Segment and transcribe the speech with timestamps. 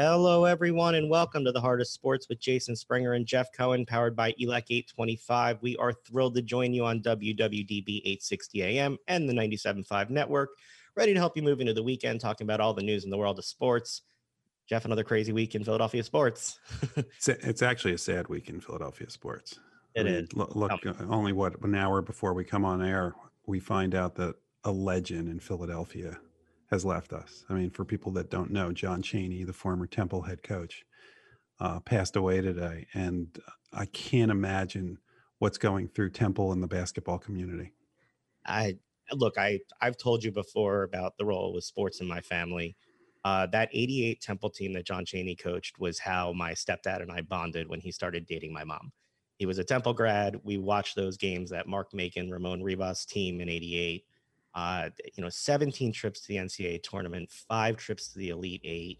[0.00, 3.84] Hello, everyone, and welcome to the Heart of Sports with Jason Springer and Jeff Cohen,
[3.84, 5.60] powered by ELEC 825.
[5.60, 10.50] We are thrilled to join you on WWDB 860 AM and the 97.5 network,
[10.94, 13.18] ready to help you move into the weekend, talking about all the news in the
[13.18, 14.02] world of sports.
[14.68, 16.60] Jeff, another crazy week in Philadelphia sports.
[16.96, 19.58] it's, it's, actually a sad week in Philadelphia sports.
[19.96, 20.32] It I mean, is.
[20.32, 20.90] Look, look oh.
[20.90, 23.16] Uh, only what an hour before we come on air,
[23.48, 26.20] we find out that a legend in Philadelphia
[26.70, 27.44] has left us.
[27.48, 30.84] I mean, for people that don't know, John Chaney, the former Temple head coach,
[31.60, 33.38] uh, passed away today, and
[33.72, 34.98] I can't imagine
[35.38, 37.72] what's going through Temple and the basketball community.
[38.46, 38.78] I
[39.12, 42.76] look, I I've told you before about the role with sports in my family.
[43.24, 47.22] Uh, that 88 Temple team that John Chaney coached was how my stepdad and I
[47.22, 48.92] bonded when he started dating my mom.
[49.38, 50.40] He was a Temple grad.
[50.44, 54.04] We watched those games that Mark Macon, Ramon Rivas team in 88
[54.58, 58.98] uh, you know, 17 trips to the NCAA tournament, five trips to the Elite Eight.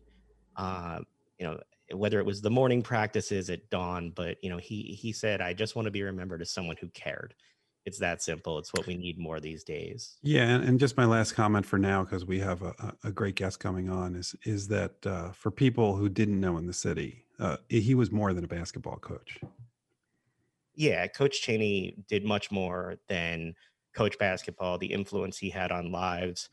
[0.56, 1.00] Uh,
[1.38, 1.58] you know,
[1.94, 5.52] whether it was the morning practices at dawn, but you know, he he said, "I
[5.52, 7.34] just want to be remembered as someone who cared."
[7.84, 8.58] It's that simple.
[8.58, 10.18] It's what we need more these days.
[10.22, 13.34] Yeah, and, and just my last comment for now, because we have a, a, great
[13.34, 17.24] guest coming on, is is that uh, for people who didn't know in the city,
[17.40, 19.40] uh, he was more than a basketball coach.
[20.74, 23.54] Yeah, Coach Chaney did much more than
[23.98, 26.48] coach basketball, the influence he had on lives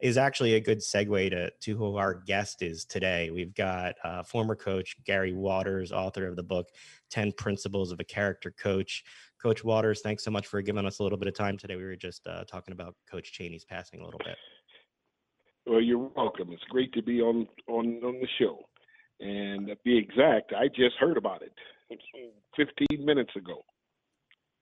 [0.00, 3.30] is actually a good segue to, to who our guest is today.
[3.30, 6.66] We've got uh, former coach Gary Waters, author of the book
[7.10, 9.04] 10 Principles of a Character Coach.
[9.40, 11.76] Coach Waters, thanks so much for giving us a little bit of time today.
[11.76, 14.36] We were just uh, talking about Coach Chaney's passing a little bit.
[15.66, 16.48] Well, you're welcome.
[16.50, 18.58] It's great to be on on on the show.
[19.20, 21.52] And to be exact, I just heard about it
[22.56, 23.62] 15 minutes ago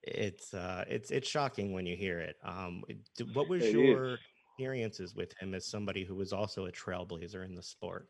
[0.07, 2.83] it's uh it's it's shocking when you hear it um
[3.35, 4.19] what was it your is.
[4.53, 8.09] experiences with him as somebody who was also a trailblazer in the sport?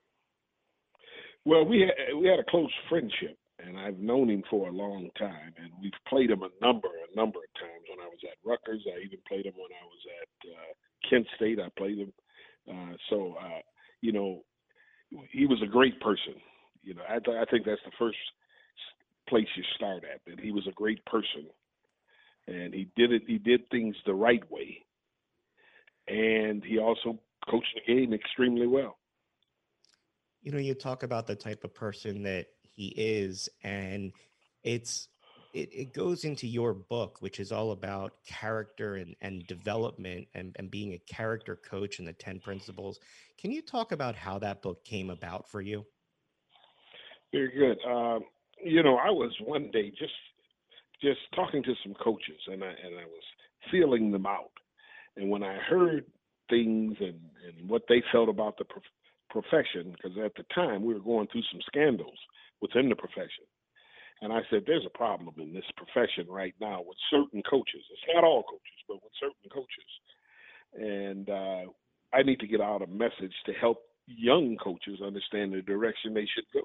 [1.44, 5.08] Well we had, we had a close friendship and I've known him for a long
[5.18, 8.36] time and we've played him a number a number of times when I was at
[8.44, 8.86] Rutgers.
[8.86, 11.58] I even played him when I was at uh, Kent State.
[11.58, 12.12] I played him
[12.70, 13.60] uh so uh
[14.02, 14.42] you know
[15.30, 16.34] he was a great person.
[16.82, 18.18] You know I th- I think that's the first
[19.28, 21.48] place you start at that he was a great person
[22.46, 23.22] and he did it.
[23.26, 24.84] He did things the right way,
[26.08, 27.18] and he also
[27.48, 28.98] coached the game extremely well.
[30.42, 34.12] You know, you talk about the type of person that he is, and
[34.62, 35.08] it's
[35.56, 40.54] it, it goes into your book, which is all about character and, and development and,
[40.58, 43.00] and being a character coach and the 10 principles.
[43.38, 45.86] Can you talk about how that book came about for you?
[47.32, 47.78] Very good.
[47.90, 48.24] Um,
[48.62, 50.12] you know, I was one day just
[51.02, 53.24] just talking to some coaches, and I and I was
[53.70, 54.52] feeling them out.
[55.16, 56.04] And when I heard
[56.48, 58.82] things and and what they felt about the prof-
[59.30, 62.18] profession, because at the time we were going through some scandals
[62.60, 63.44] within the profession,
[64.22, 67.84] and I said, "There's a problem in this profession right now with certain coaches.
[67.90, 69.90] It's not all coaches, but with certain coaches,
[70.74, 71.70] and uh,
[72.12, 76.26] I need to get out a message to help young coaches understand the direction they
[76.34, 76.62] should go."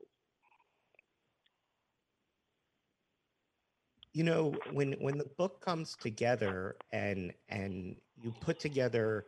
[4.13, 9.25] You know when when the book comes together and and you put together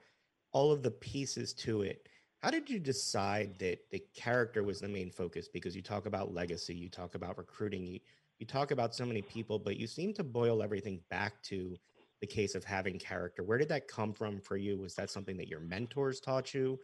[0.52, 2.08] all of the pieces to it
[2.40, 5.48] how did you decide that the character was the main focus?
[5.48, 8.00] Because you talk about legacy you talk about recruiting you,
[8.38, 11.78] you talk about so many people but you seem to boil everything back to
[12.20, 13.44] the case of having character.
[13.44, 14.78] Where did that come from for you?
[14.78, 16.80] Was that something that your mentors taught you?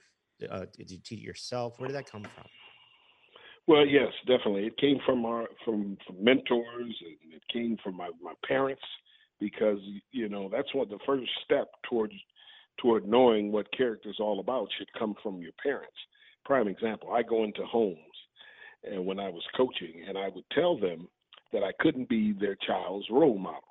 [0.49, 1.79] Uh, did you teach yourself?
[1.79, 2.45] Where did that come from
[3.67, 4.65] well, yes, definitely.
[4.65, 8.81] It came from our from, from mentors, and it came from my my parents,
[9.39, 9.79] because
[10.11, 12.13] you know that's what the first step towards
[12.77, 15.95] toward knowing what character is all about should come from your parents.
[16.45, 17.97] Prime example: I go into homes,
[18.83, 21.07] and when I was coaching, and I would tell them
[21.51, 23.61] that I couldn't be their child's role model,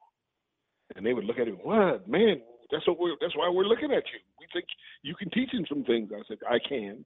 [0.96, 2.40] and they would look at me, "What, man?
[2.70, 3.16] That's what we're.
[3.20, 4.20] That's why we're looking at you.
[4.38, 4.66] We think
[5.02, 7.04] you can teach them some things." I said, "I can."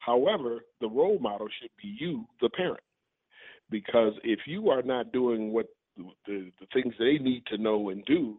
[0.00, 2.80] However, the role model should be you, the parent,
[3.70, 5.66] because if you are not doing what
[5.96, 8.36] the, the things they need to know and do,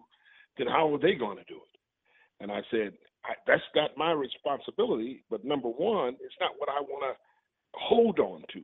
[0.58, 2.42] then how are they going to do it?
[2.42, 2.94] And I said,
[3.24, 5.24] I, that's not my responsibility.
[5.30, 8.62] But number one, it's not what I want to hold on to.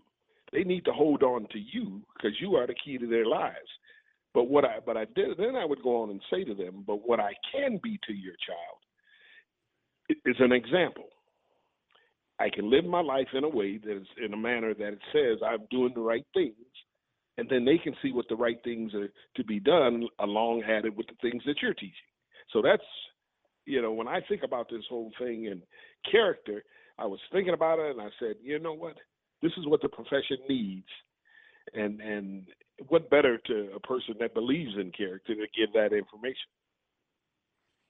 [0.52, 3.56] They need to hold on to you because you are the key to their lives.
[4.34, 6.84] But what I but I did then I would go on and say to them,
[6.86, 11.10] but what I can be to your child is an example.
[12.40, 15.02] I can live my life in a way that is in a manner that it
[15.12, 16.56] says I'm doing the right things,
[17.38, 20.96] and then they can see what the right things are to be done along it
[20.96, 21.92] with the things that you're teaching.
[22.54, 22.84] So that's
[23.66, 25.62] you know when I think about this whole thing and
[26.12, 26.64] character,
[26.98, 28.98] I was thinking about it and I said, you know what,
[29.42, 30.88] This is what the profession needs,
[31.74, 32.48] and and
[32.90, 36.50] what better to a person that believes in character to give that information.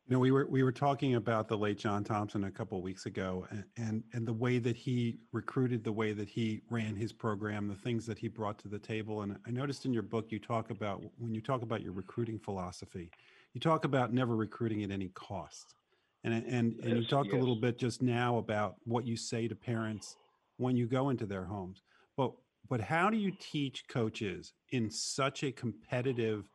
[0.08, 2.84] You know, we were we were talking about the late John Thompson a couple of
[2.84, 6.96] weeks ago, and, and and the way that he recruited, the way that he ran
[6.96, 9.24] his program, the things that he brought to the table.
[9.24, 12.40] And I noticed in your book you talk about when you talk about your recruiting
[12.40, 13.12] philosophy,
[13.54, 15.76] you talk about never recruiting at any cost.
[16.24, 19.50] And and and you Yes, talked a little bit just now about what you say
[19.50, 20.16] to parents
[20.56, 21.84] when you go into their homes.
[22.16, 22.32] But
[22.70, 26.50] but how do you teach coaches in such a competitive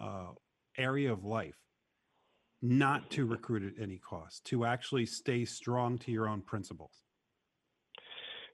[0.00, 0.32] uh,
[0.78, 1.65] area of life
[2.62, 7.02] not to recruit at any cost, to actually stay strong to your own principles?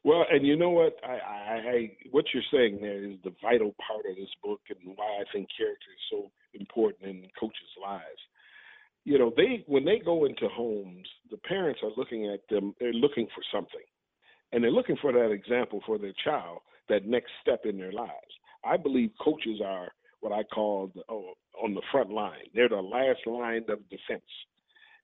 [0.05, 0.97] Well, and you know what?
[1.05, 4.97] I, I, I what you're saying there is the vital part of this book, and
[4.97, 8.03] why I think character is so important in coaches' lives.
[9.05, 12.75] You know, they when they go into homes, the parents are looking at them.
[12.81, 13.87] They're looking for something,
[14.51, 18.11] and they're looking for that example for their child, that next step in their lives.
[18.65, 19.93] I believe coaches are
[20.23, 22.49] what I call the, oh, on the front line.
[22.55, 24.25] They're the last line of defense,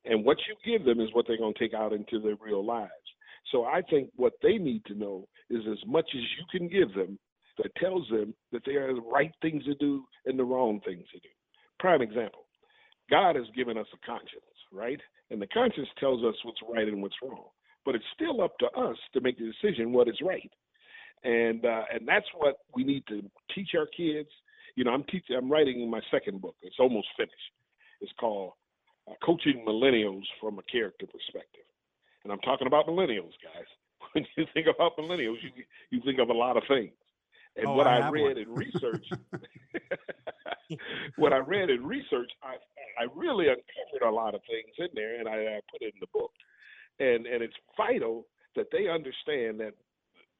[0.04, 2.64] and what you give them is what they're going to take out into their real
[2.64, 2.92] lives.
[3.52, 6.94] So I think what they need to know is as much as you can give
[6.94, 7.18] them
[7.58, 11.04] that tells them that there are the right things to do and the wrong things
[11.12, 11.28] to do.
[11.78, 12.44] Prime example
[13.10, 15.00] God has given us a conscience, right?
[15.30, 17.46] And the conscience tells us what's right and what's wrong.
[17.84, 20.50] But it's still up to us to make the decision what is right.
[21.24, 23.22] And uh, and that's what we need to
[23.54, 24.28] teach our kids.
[24.78, 25.34] You know, I'm teaching.
[25.36, 26.54] I'm writing my second book.
[26.62, 27.50] It's almost finished.
[28.00, 28.52] It's called
[29.10, 31.66] uh, Coaching Millennials from a Character Perspective.
[32.22, 33.66] And I'm talking about millennials, guys.
[34.14, 35.50] When you think about millennials, you
[35.90, 36.92] you think of a lot of things.
[37.56, 38.38] And Oh, what I I, read one.
[38.38, 39.04] in research,
[41.16, 42.54] what I read in research, I
[43.02, 46.00] I really uncovered a lot of things in there, and I, I put it in
[46.00, 46.30] the book.
[47.00, 49.74] And and it's vital that they understand that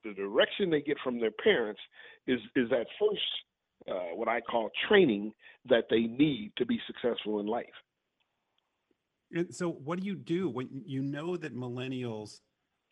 [0.05, 1.81] the direction they get from their parents
[2.29, 3.31] is is that first
[3.91, 5.33] uh, what I call training
[5.69, 7.67] that they need to be successful in life.
[9.33, 12.41] And so, what do you do when you know that millennials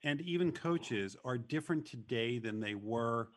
[0.05, 3.29] and even coaches are different today than they were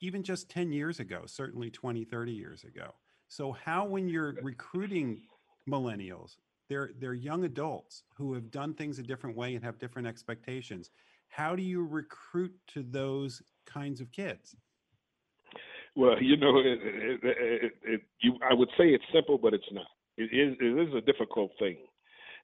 [0.00, 2.94] even just 10 years ago, certainly 20, 30 years ago?
[3.28, 5.22] So, how, when you're recruiting
[5.68, 6.36] millennials,
[6.68, 10.90] they're, they're young adults who have done things a different way and have different expectations,
[11.28, 14.54] how do you recruit to those kinds of kids?
[15.96, 19.86] Well, you know, it, it, it, you, I would say it's simple, but it's not.
[20.16, 21.78] It is, it is a difficult thing.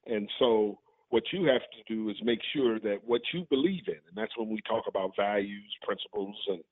[0.07, 0.79] And so,
[1.11, 4.37] what you have to do is make sure that what you believe in, and that's
[4.39, 6.63] when we talk about values, principles, and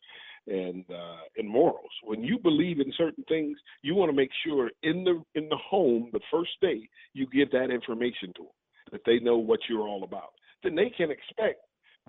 [0.46, 1.90] and uh, and morals.
[2.04, 5.56] When you believe in certain things, you want to make sure in the in the
[5.56, 9.86] home the first day you give that information to them, that they know what you're
[9.86, 10.30] all about.
[10.62, 11.60] Then they can expect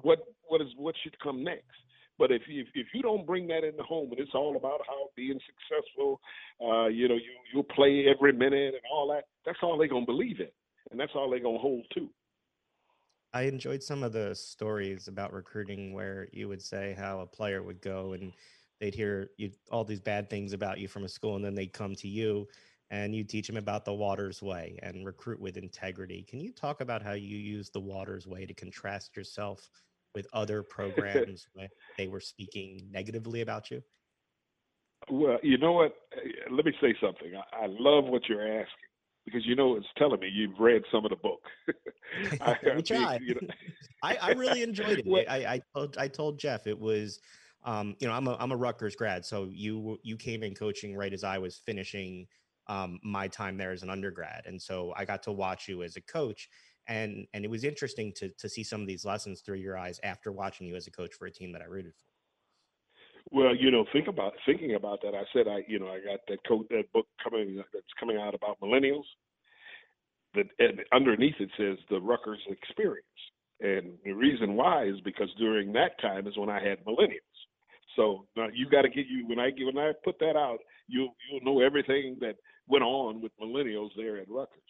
[0.01, 1.66] what what is what should come next.
[2.19, 4.81] But if you, if you don't bring that in the home and it's all about
[4.86, 6.19] how being successful,
[6.62, 10.06] uh, you know, you you play every minute and all that, that's all they're gonna
[10.06, 10.50] believe in,
[10.92, 12.10] and that's all they're gonna hold to.
[13.33, 17.63] I enjoyed some of the stories about recruiting where you would say how a player
[17.63, 18.33] would go and
[18.80, 21.74] they'd hear you all these bad things about you from a school, and then they'd
[21.74, 22.48] come to you
[22.92, 26.25] and you teach them about the Waters Way and recruit with integrity.
[26.27, 29.69] Can you talk about how you use the Waters Way to contrast yourself
[30.15, 31.67] with other programs when
[31.97, 33.81] they were speaking negatively about you?
[35.09, 35.94] Well, you know what?
[36.16, 37.31] Uh, Let me say something.
[37.35, 38.66] I, I love what you're asking
[39.25, 41.39] because you know it's telling me you've read some of the book.
[42.42, 43.21] I, we tried.
[43.21, 43.47] you know-
[44.04, 45.06] I, I really enjoyed it.
[45.07, 47.19] Well- I, I told I told Jeff it was,
[47.63, 50.95] um, you know, I'm a I'm a Rutgers grad, so you you came in coaching
[50.95, 52.28] right as I was finishing
[52.68, 55.95] um, my time there as an undergrad, and so I got to watch you as
[55.95, 56.49] a coach,
[56.90, 60.00] and and it was interesting to to see some of these lessons through your eyes
[60.04, 62.06] after watching you as a coach for a team that I rooted for.
[63.31, 65.14] Well, you know, think about thinking about that.
[65.14, 66.40] I said I, you know, I got that
[66.72, 69.06] that book coming uh, that's coming out about millennials.
[70.34, 73.06] That and underneath it says the Rutgers experience,
[73.62, 77.19] and the reason why is because during that time is when I had millennials.
[77.96, 81.16] So now you got to get you when I when I put that out, you'll
[81.30, 82.36] you'll know everything that
[82.68, 84.62] went on with millennials there at Rutgers.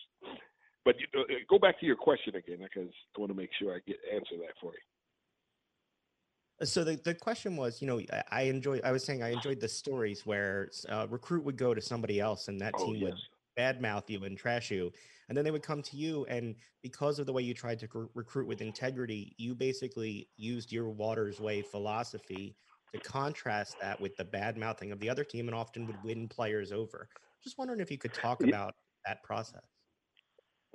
[0.90, 3.76] But you, uh, go back to your question again, because I want to make sure
[3.76, 4.80] I get answer that for you.
[6.66, 8.82] So the, the question was, you know, I, I enjoy.
[8.84, 12.48] I was saying I enjoyed the stories where uh, recruit would go to somebody else
[12.48, 13.12] and that Oh team yes.
[13.12, 13.14] would
[13.56, 14.92] badmouth you and trash you,
[15.28, 16.26] and then they would come to you.
[16.26, 20.72] And because of the way you tried to cr- recruit with integrity, you basically used
[20.72, 22.56] your Waters Way philosophy
[22.96, 26.28] to contrast that with the bad mouthing of the other team, and often would win
[26.28, 27.10] players over.
[27.44, 28.74] Just wondering if you could talk about
[29.06, 29.62] that process.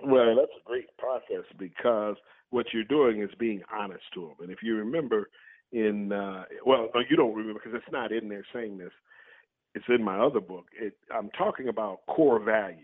[0.02, 2.16] Well, that's a great process because
[2.50, 4.36] what you're doing is being honest to them.
[4.40, 5.28] And if you remember
[5.72, 8.92] in uh, well, no, you don't remember because it's not in there saying this.
[9.74, 10.66] It's in my other book.
[10.80, 12.78] It, I'm talking about core values,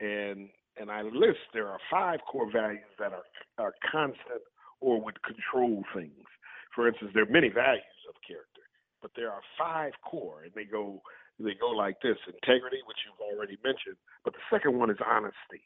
[0.00, 0.48] and
[0.80, 3.24] and I list there are five core values that are
[3.58, 4.42] are constant
[4.80, 6.26] or would control things.
[6.74, 8.62] For instance, there are many values of character,
[9.02, 11.00] but there are five core, and they go
[11.38, 15.62] they go like this: integrity, which you've already mentioned, but the second one is honesty,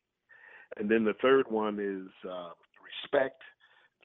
[0.77, 2.51] and then the third one is uh,
[2.83, 3.41] respect,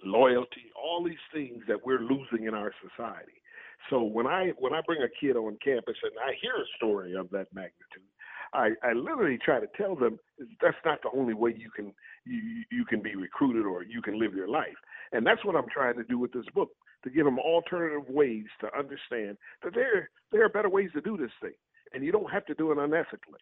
[0.04, 3.42] loyalty, all these things that we're losing in our society.
[3.90, 7.16] So when I when I bring a kid on campus and I hear a story
[7.16, 8.10] of that magnitude,
[8.54, 10.20] I, I literally try to tell them
[10.62, 11.94] that's not the only way you can
[12.26, 14.76] you you can be recruited or you can live your life.
[15.12, 16.70] And that's what I'm trying to do with this book
[17.04, 21.16] to give them alternative ways to understand that there there are better ways to do
[21.16, 21.56] this thing,
[21.94, 23.42] and you don't have to do it unethically.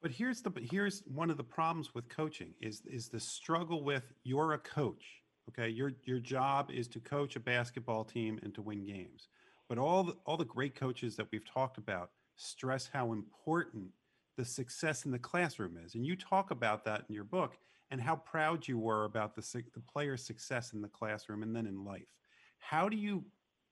[0.00, 4.12] But here's the here's one of the problems with coaching is is the struggle with
[4.22, 5.04] you're a coach.
[5.48, 9.28] Okay, your your job is to coach a basketball team and to win games.
[9.68, 13.88] But all the, all the great coaches that we've talked about stress how important
[14.36, 17.58] the success in the classroom is, and you talk about that in your book
[17.90, 21.66] and how proud you were about the the player's success in the classroom and then
[21.66, 22.14] in life.
[22.58, 23.24] How do you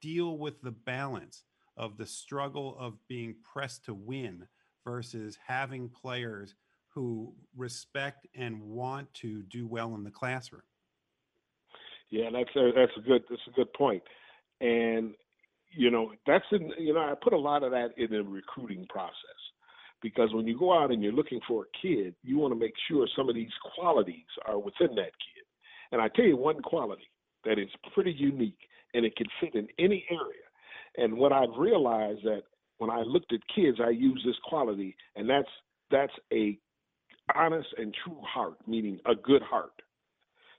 [0.03, 1.45] deal with the balance
[1.77, 4.49] of the struggle of being pressed to win?
[4.87, 6.55] Versus having players
[6.95, 10.63] who respect and want to do well in the classroom.
[12.09, 14.03] Yeah, that's a, that's a good that's a good point,
[14.61, 15.13] and
[15.73, 18.87] you know that's in you know I put a lot of that in the recruiting
[18.89, 19.13] process
[20.01, 22.75] because when you go out and you're looking for a kid, you want to make
[22.89, 25.45] sure some of these qualities are within that kid.
[25.91, 27.11] And I tell you one quality
[27.45, 28.59] that is pretty unique
[28.95, 30.47] and it can fit in any area.
[30.97, 32.43] And what I've realized that
[32.79, 35.49] when I looked at kids, I used this quality, and that's
[35.91, 36.59] that's a
[37.35, 39.73] honest and true heart, meaning a good heart.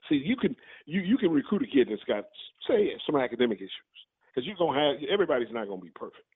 [0.08, 0.56] See, you can
[0.86, 2.24] you you can recruit a kid that's got
[2.66, 3.70] say some academic issues
[4.28, 6.26] because you're gonna have everybody's not gonna be perfect,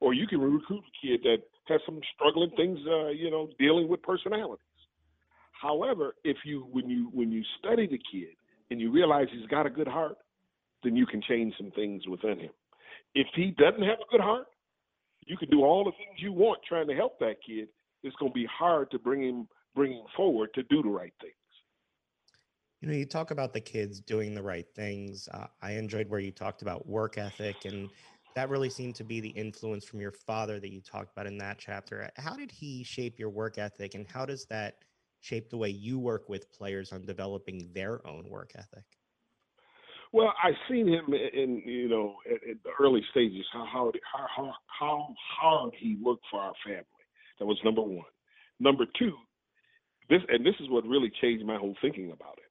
[0.00, 3.88] or you can recruit a kid that has some struggling things, uh, you know, dealing
[3.88, 4.64] with personalities.
[5.60, 8.34] However, if you when you when you study the kid
[8.70, 10.16] and you realize he's got a good heart,
[10.82, 12.50] then you can change some things within him.
[13.14, 14.46] If he doesn't have a good heart,
[15.26, 17.68] you can do all the things you want trying to help that kid.
[18.02, 21.12] It's going to be hard to bring him bring him forward to do the right
[21.20, 21.34] things.
[22.80, 25.28] You know, you talk about the kids doing the right things.
[25.32, 27.88] Uh, I enjoyed where you talked about work ethic, and
[28.34, 31.38] that really seemed to be the influence from your father that you talked about in
[31.38, 32.10] that chapter.
[32.16, 34.78] How did he shape your work ethic, and how does that
[35.20, 38.84] shape the way you work with players on developing their own work ethic?
[40.12, 43.92] Well, I've seen him in, you know at, at the early stages how how
[44.36, 46.84] how how hard he worked for our family.
[47.38, 48.04] That was number one.
[48.60, 49.14] Number two,
[50.10, 52.50] this and this is what really changed my whole thinking about it.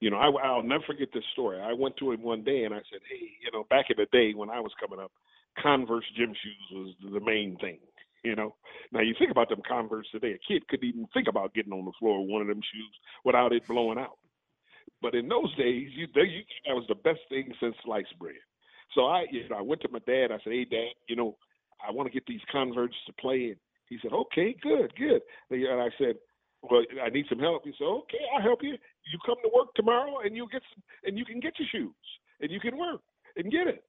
[0.00, 1.60] You know, I, I'll never forget this story.
[1.60, 4.06] I went to him one day and I said, "Hey, you know, back in the
[4.12, 5.12] day when I was coming up,
[5.60, 7.78] Converse gym shoes was the main thing."
[8.24, 8.54] You know,
[8.92, 10.34] now you think about them Converse today.
[10.34, 12.94] A kid couldn't even think about getting on the floor with one of them shoes
[13.24, 14.18] without it blowing out.
[15.02, 18.36] But in those days, you, they, you that was the best thing since sliced bread.
[18.94, 20.30] So I, you know, I went to my dad.
[20.30, 21.36] I said, "Hey, Dad, you know,
[21.86, 23.56] I want to get these Converse to play." And
[23.88, 26.14] he said, "Okay, good, good." And I said,
[26.62, 28.70] "Well, I need some help." He said, "Okay, I'll help you.
[28.70, 32.06] You come to work tomorrow, and you get some, and you can get your shoes,
[32.40, 33.00] and you can work
[33.36, 33.82] and get it."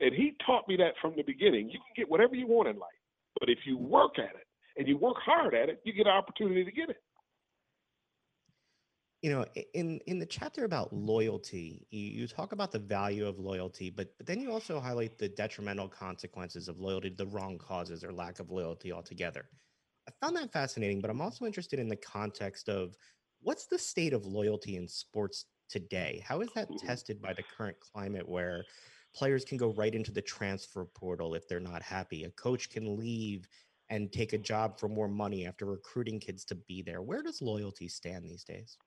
[0.00, 1.70] And he taught me that from the beginning.
[1.70, 3.00] You can get whatever you want in life,
[3.38, 4.46] but if you work at it
[4.76, 7.00] and you work hard at it, you get an opportunity to get it
[9.26, 13.40] you know in in the chapter about loyalty you, you, talk about the value of
[13.40, 17.58] loyalty but but then you also highlight the detrimental consequences of loyalty to the wrong
[17.58, 19.46] causes or lack of loyalty altogether.
[20.08, 22.94] I found that fascinating but i'm also interested in the context of
[23.40, 26.22] what's the state of loyalty in sports today?
[26.24, 26.86] How is that mm-hmm.
[26.86, 28.64] tested by the current climate where
[29.12, 32.22] players can go right into the transfer portal if they're not happy?
[32.22, 33.48] A coach can leave
[33.90, 37.02] and take a job for more money after recruiting kids to be there.
[37.02, 38.78] Where does loyalty stand these days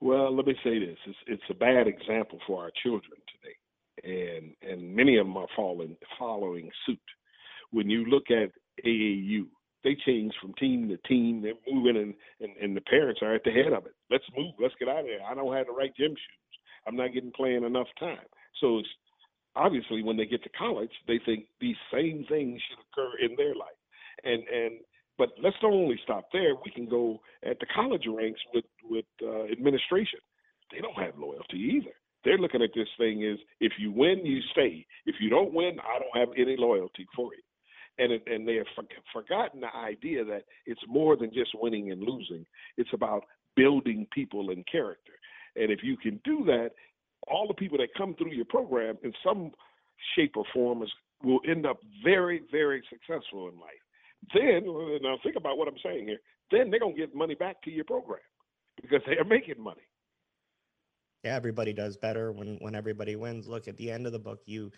[0.00, 4.54] well, let me say this: it's, it's a bad example for our children today, and
[4.62, 6.98] and many of them are following following suit.
[7.70, 8.50] When you look at
[8.84, 9.46] AAU,
[9.84, 11.42] they change from team to team.
[11.42, 13.94] They're moving, and, and and the parents are at the head of it.
[14.10, 14.54] Let's move.
[14.60, 15.24] Let's get out of there.
[15.28, 16.60] I don't have the right gym shoes.
[16.86, 18.26] I'm not getting playing enough time.
[18.60, 18.88] So it's
[19.56, 23.54] obviously when they get to college, they think these same things should occur in their
[23.54, 23.80] life,
[24.24, 24.80] and and
[25.18, 26.54] but let's not only stop there.
[26.64, 30.20] We can go at the college ranks with with uh, administration.
[30.72, 31.94] They don't have loyalty either.
[32.24, 34.84] They're looking at this thing as if you win, you stay.
[35.06, 37.42] If you don't win, I don't have any loyalty for you.
[37.98, 38.82] And it, and they have for,
[39.12, 42.44] forgotten the idea that it's more than just winning and losing.
[42.76, 43.22] It's about
[43.54, 45.12] building people and character.
[45.54, 46.70] And if you can do that,
[47.28, 49.52] all the people that come through your program in some
[50.14, 50.90] shape or form is,
[51.22, 53.85] will end up very, very successful in life.
[54.34, 54.64] Then,
[55.02, 56.18] now think about what I'm saying here.
[56.50, 58.20] Then they're gonna get money back to your program
[58.80, 59.82] because they are making money.
[61.24, 63.48] Yeah, everybody does better when when everybody wins.
[63.48, 64.70] Look, at the end of the book, you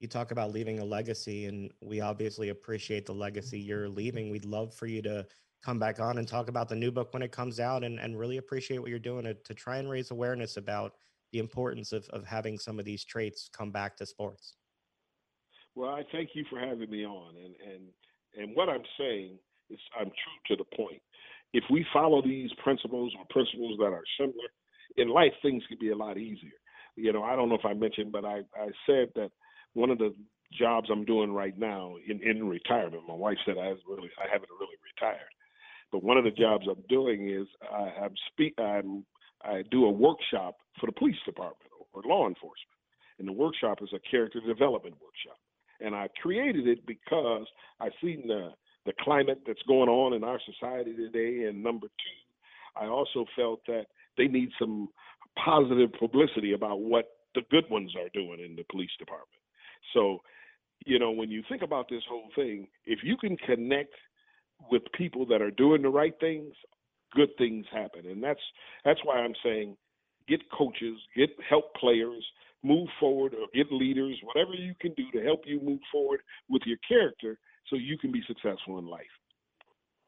[0.00, 4.30] you talk about leaving a legacy, and we obviously appreciate the legacy you're leaving.
[4.30, 5.26] We'd love for you to
[5.64, 8.18] come back on and talk about the new book when it comes out and, and
[8.18, 10.92] really appreciate what you're doing to, to try and raise awareness about
[11.32, 14.54] the importance of, of having some of these traits come back to sports.
[15.74, 17.34] Well, I thank you for having me on.
[17.36, 17.88] And, and,
[18.36, 19.38] and what I'm saying
[19.70, 21.02] is I'm true to the point.
[21.52, 24.48] If we follow these principles or principles that are similar,
[24.96, 26.58] in life things could be a lot easier.
[26.96, 29.30] You know, I don't know if I mentioned, but I, I said that
[29.74, 30.14] one of the
[30.52, 34.50] jobs I'm doing right now in, in retirement, my wife said I really I haven't
[34.58, 35.32] really retired.
[35.92, 38.14] But one of the jobs I'm doing is I, I'm
[38.58, 39.04] I'm
[39.44, 42.76] I do a workshop for the police department or law enforcement.
[43.18, 45.38] And the workshop is a character development workshop.
[45.80, 47.46] And I created it because
[47.80, 48.50] I've seen the
[48.86, 51.48] the climate that's going on in our society today.
[51.48, 54.88] And number two, I also felt that they need some
[55.44, 59.42] positive publicity about what the good ones are doing in the police department.
[59.92, 60.20] So,
[60.84, 63.92] you know, when you think about this whole thing, if you can connect
[64.70, 66.54] with people that are doing the right things,
[67.12, 68.06] good things happen.
[68.06, 68.40] And that's
[68.84, 69.76] that's why I'm saying
[70.28, 72.24] get coaches, get help players,
[72.66, 76.62] move forward or get leaders, whatever you can do to help you move forward with
[76.66, 79.04] your character so you can be successful in life.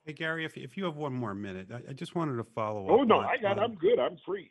[0.04, 2.86] Hey Gary, if if you have one more minute, I, I just wanted to follow
[2.88, 3.00] oh, up.
[3.00, 3.58] Oh no, on, I got.
[3.58, 3.98] On, I'm good.
[3.98, 4.50] I'm free.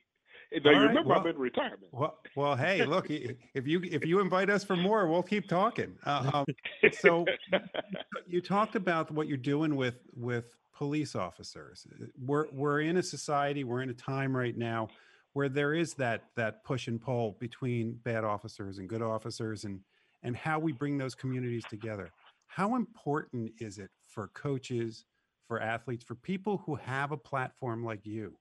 [0.52, 1.92] Now you right, remember well, I'm in retirement.
[1.92, 5.96] Well, well, hey, look, if you if you invite us for more, we'll keep talking.
[6.06, 6.46] Uh, um,
[6.94, 7.26] so
[8.28, 11.88] you talked about what you're doing with with police officers.
[12.24, 14.90] We're we're in a society, we're in a time right now
[15.34, 19.80] where there is that that push and pull between bad officers and good officers, and
[20.24, 22.10] and how we bring those communities together.
[22.48, 25.06] How important is it for coaches,
[25.48, 28.38] for athletes, for people who have a platform like you?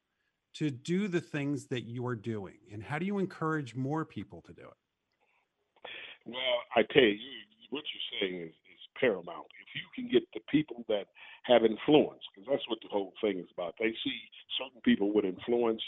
[0.56, 2.56] to do the things that you're doing?
[2.72, 4.78] And how do you encourage more people to do it?
[6.24, 7.18] Well, I tell you,
[7.70, 9.46] what you're saying is, is paramount.
[9.60, 11.06] If you can get the people that
[11.44, 13.74] have influence, because that's what the whole thing is about.
[13.78, 14.16] They see
[14.58, 15.82] certain people with influence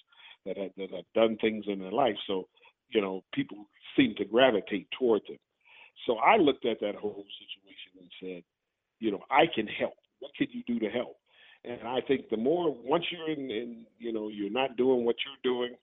[0.49, 2.49] that have, that have done things in their life, so
[2.91, 5.39] you know people seem to gravitate toward them.
[6.07, 8.43] So I looked at that whole situation and said,
[9.01, 9.95] you know, I can help.
[10.21, 11.17] What can you do to help?
[11.65, 15.17] And I think the more once you're in, in you know, you're not doing what
[15.25, 15.75] you're doing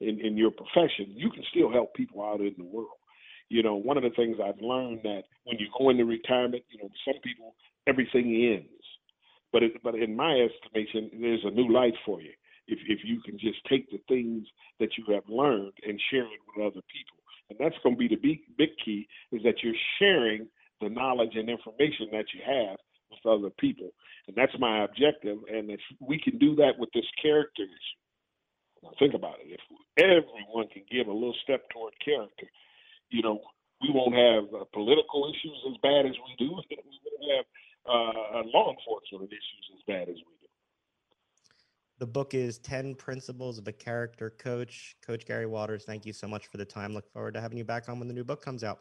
[0.00, 2.88] in, in your profession, you can still help people out in the world.
[3.48, 6.78] You know, one of the things I've learned that when you go into retirement, you
[6.82, 7.54] know, some people
[7.86, 8.68] everything ends.
[9.52, 12.32] But it, but in my estimation, there's a new life for you
[12.66, 14.46] if if you can just take the things
[14.80, 17.18] that you have learned and share it with other people.
[17.50, 20.48] And that's going to be the big big key is that you're sharing
[20.80, 22.76] the knowledge and information that you have
[23.10, 23.90] with other people.
[24.26, 25.38] And that's my objective.
[25.52, 28.00] And if we can do that with this character issue,
[28.82, 29.60] now think about it.
[29.60, 29.62] If
[29.98, 32.46] everyone can give a little step toward character,
[33.10, 33.40] you know,
[33.80, 36.50] we won't have uh, political issues as bad as we do.
[36.70, 37.46] we won't have
[37.86, 40.48] uh, law enforcement issues as bad as we do.
[41.98, 44.96] The book is 10 Principles of a Character Coach.
[45.04, 46.92] Coach Gary Waters, thank you so much for the time.
[46.92, 48.80] Look forward to having you back on when the new book comes out.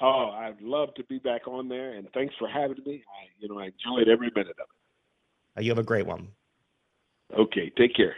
[0.00, 3.02] Oh, I'd love to be back on there, and thanks for having me.
[3.08, 5.58] I, you know, I enjoyed every minute of it.
[5.58, 6.28] Uh, you have a great one.
[7.36, 8.14] Okay, take care.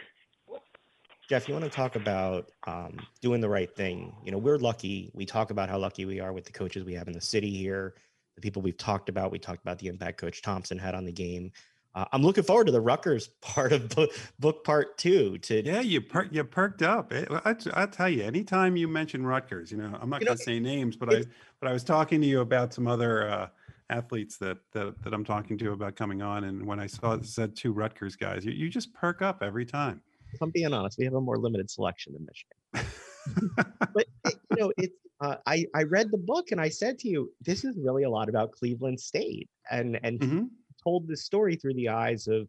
[1.27, 4.13] Jeff, you want to talk about um, doing the right thing?
[4.23, 5.11] You know, we're lucky.
[5.13, 7.49] We talk about how lucky we are with the coaches we have in the city
[7.49, 7.95] here,
[8.35, 9.31] the people we've talked about.
[9.31, 11.51] We talked about the impact Coach Thompson had on the game.
[11.93, 15.37] Uh, I'm looking forward to the Rutgers part of book, book part two.
[15.39, 17.11] To yeah, you per- you perked up.
[17.11, 20.43] It, I, I tell you, anytime you mention Rutgers, you know, I'm not going to
[20.43, 21.23] say names, but I
[21.59, 23.47] but I was talking to you about some other uh,
[23.89, 27.25] athletes that, that that I'm talking to about coming on, and when I saw it
[27.25, 30.01] said two Rutgers guys, you, you just perk up every time.
[30.33, 33.67] If I'm being honest, we have a more limited selection in Michigan.
[33.93, 37.09] but it, you know, it's uh, I I read the book and I said to
[37.09, 40.19] you, this is really a lot about Cleveland State and and.
[40.21, 40.43] Mm-hmm
[40.83, 42.47] told this story through the eyes of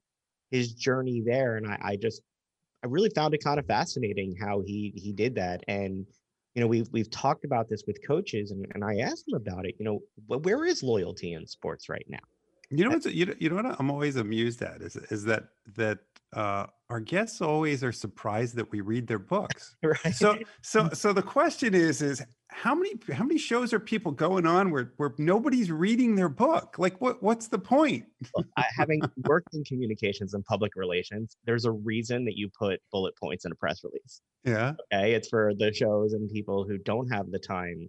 [0.51, 1.57] his journey there.
[1.57, 2.23] And I, I just,
[2.85, 5.63] I really found it kind of fascinating how he he did that.
[5.69, 6.07] And
[6.55, 9.67] you know, we've we've talked about this with coaches, and, and I asked him about
[9.67, 9.75] it.
[9.79, 12.19] You know, where is loyalty in sports right now?
[12.71, 15.45] You know what's you know, you know what I'm always amused at is is that
[15.77, 15.99] that
[16.33, 19.77] uh, our guests always are surprised that we read their books.
[19.83, 20.15] right.
[20.15, 24.47] So so so the question is is how many how many shows are people going
[24.47, 26.77] on where where nobody's reading their book?
[26.79, 28.05] Like what what's the point?
[28.37, 32.81] Look, I, having worked in communications and public relations, there's a reason that you put
[32.91, 34.21] bullet points in a press release.
[34.45, 34.73] Yeah.
[34.93, 37.89] Okay, it's for the shows and people who don't have the time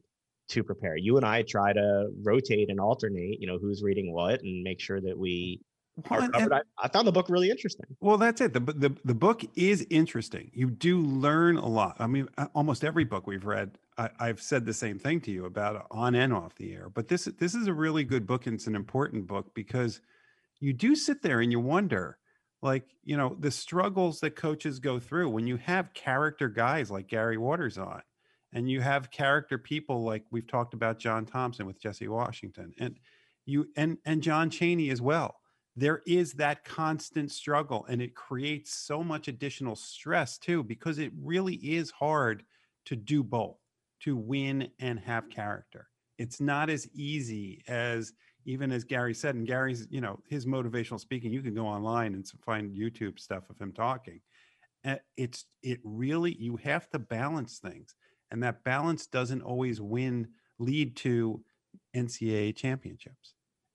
[0.50, 0.98] to prepare.
[0.98, 4.80] You and I try to rotate and alternate, you know, who's reading what and make
[4.80, 5.62] sure that we
[6.10, 7.86] Well, and- I, I found the book really interesting.
[8.00, 8.54] Well, that's it.
[8.54, 10.50] The, the the book is interesting.
[10.54, 11.98] You do learn a lot.
[12.00, 15.46] I mean, almost every book we've read, I, I've said the same thing to you
[15.46, 16.90] about on and off the air.
[16.90, 20.02] But this this is a really good book, and it's an important book because
[20.60, 22.18] you do sit there and you wonder,
[22.64, 27.08] like you know, the struggles that coaches go through when you have character guys like
[27.08, 28.02] Gary Waters on,
[28.52, 33.00] and you have character people like we've talked about John Thompson with Jesse Washington, and
[33.46, 35.36] you and and John Chaney as well
[35.76, 41.12] there is that constant struggle and it creates so much additional stress too because it
[41.20, 42.44] really is hard
[42.86, 43.58] to do both
[44.02, 45.88] to win and have character.
[46.18, 48.14] It's not as easy as
[48.46, 52.14] even as gary said and gary's you know his motivational speaking you can go online
[52.14, 54.20] and find youtube stuff of him talking.
[54.86, 57.96] Uh, it's it really you have to balance things
[58.32, 60.28] and that balance doesn't always win
[60.60, 61.42] lead to
[61.96, 63.34] ncaa championships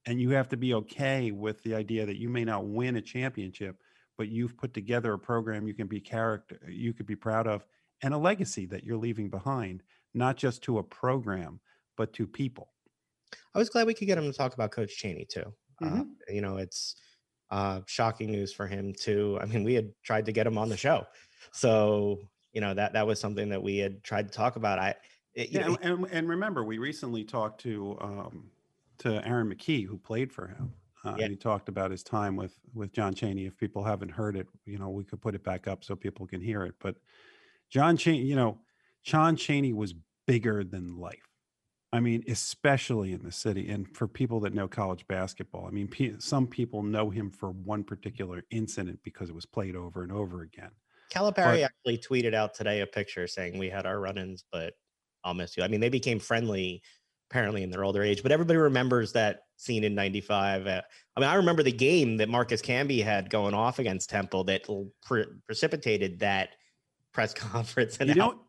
[0.08, 3.02] and you have to be okay with the idea that you may not win a
[3.02, 3.76] championship
[4.16, 7.64] but you've put together a program you can be character you could be proud of
[8.02, 9.82] and a legacy that you're leaving behind
[10.14, 11.60] not just to a program
[11.96, 12.72] but to people
[13.54, 15.52] I was glad we could get him to talk about Coach Chaney too.
[15.82, 16.08] Uh, Mhm.
[16.28, 16.96] you know, it's
[17.50, 19.38] uh, shocking news for him too.
[19.40, 21.06] I mean, we had tried to get him on the show,
[21.52, 22.18] so
[22.52, 24.78] you know that that was something that we had tried to talk about.
[24.78, 24.94] I,
[25.34, 28.50] it, yeah, know, and, and, and remember we recently talked to um,
[28.98, 30.72] to aaron mckie who played for him
[31.04, 31.24] uh, Yeah.
[31.24, 34.46] and he talked about his time with with john chaney if people haven't heard it
[34.64, 36.96] you know we could put it back up so people can hear it but
[37.70, 38.58] john chaney you know
[39.04, 39.94] john chaney was
[40.26, 41.22] bigger than life
[41.90, 45.88] I mean, especially in the city, and for people that know college basketball, I mean,
[45.88, 50.12] pe- some people know him for one particular incident because it was played over and
[50.12, 50.70] over again.
[51.10, 54.74] Calipari actually tweeted out today a picture saying we had our run-ins, but
[55.24, 55.62] I'll miss you.
[55.62, 56.82] I mean, they became friendly
[57.30, 60.66] apparently in their older age, but everybody remembers that scene in '95.
[60.66, 60.82] Uh,
[61.16, 64.62] I mean, I remember the game that Marcus Camby had going off against Temple that
[65.02, 66.50] pre- precipitated that
[67.12, 67.98] press conference.
[67.98, 68.40] And You know,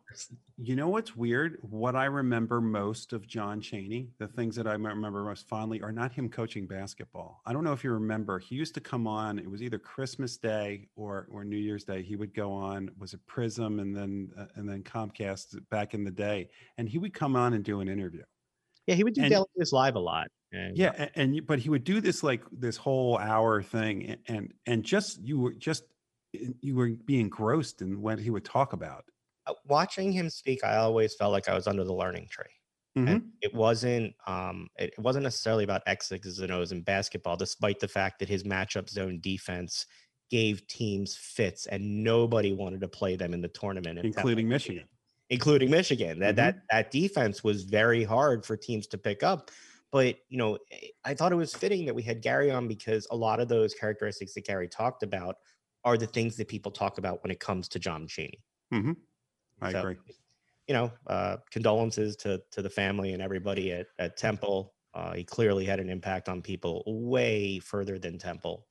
[0.56, 1.58] you know what's weird?
[1.62, 5.92] What I remember most of John Chaney, the things that I remember most fondly, are
[5.92, 7.40] not him coaching basketball.
[7.46, 8.38] I don't know if you remember.
[8.38, 9.38] He used to come on.
[9.38, 12.02] It was either Christmas Day or or New Year's Day.
[12.02, 12.90] He would go on.
[12.98, 16.98] Was it Prism and then uh, and then Comcast back in the day, and he
[16.98, 18.22] would come on and do an interview.
[18.90, 20.28] Yeah, he would do and- Daily live a lot.
[20.52, 24.52] And Yeah, a- and, but he would do this like this whole hour thing, and
[24.66, 25.84] and just you were just
[26.32, 29.04] you were being engrossed in what he would talk about.
[29.46, 32.44] uh, watching him speak, I always felt like I was under the learning tree.
[32.98, 33.08] Mhm.
[33.08, 37.78] And it wasn't um it, it wasn't necessarily about X's and O's in basketball, despite
[37.80, 39.86] the fact that his matchup zone defense
[40.30, 44.88] gave teams fits and nobody wanted to play them in the tournament, including Michigan.
[45.30, 46.18] Including Michigan.
[46.18, 46.36] That Mhm.
[46.36, 49.50] that that defense was very hard for teams to pick up.
[49.92, 50.58] But you know,
[51.04, 53.74] I thought it was fitting that we had Gary on because a lot of those
[53.74, 55.36] characteristics that Gary talked about
[55.84, 58.42] are the things that people talk about when it comes to John Chaney.
[58.70, 58.92] hmm
[59.62, 59.98] I So, agree.
[60.68, 64.76] You know, uh, condolences to to the family and everybody at, at Temple.
[64.94, 68.69] Uh, he clearly had an impact on people way further than Temple.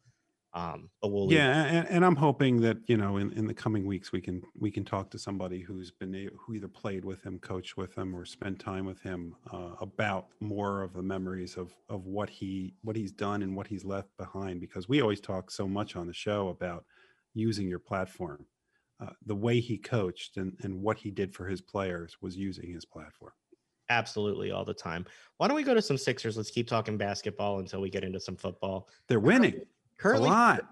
[0.54, 3.86] Um, but we'll Yeah, and, and I'm hoping that you know in, in the coming
[3.86, 7.38] weeks we can we can talk to somebody who's been who either played with him,
[7.40, 11.76] coached with him, or spent time with him uh, about more of the memories of
[11.88, 14.60] of what he what he's done and what he's left behind.
[14.60, 16.84] Because we always talk so much on the show about
[17.36, 18.46] using your platform.
[19.00, 22.70] Uh, the way he coached and, and what he did for his players was using
[22.70, 23.32] his platform.
[23.90, 25.06] absolutely all the time.
[25.38, 26.38] Why don't we go to some Sixers?
[26.38, 28.88] Let's keep talking basketball until we get into some football.
[29.08, 29.62] They're winning
[30.00, 30.30] Currently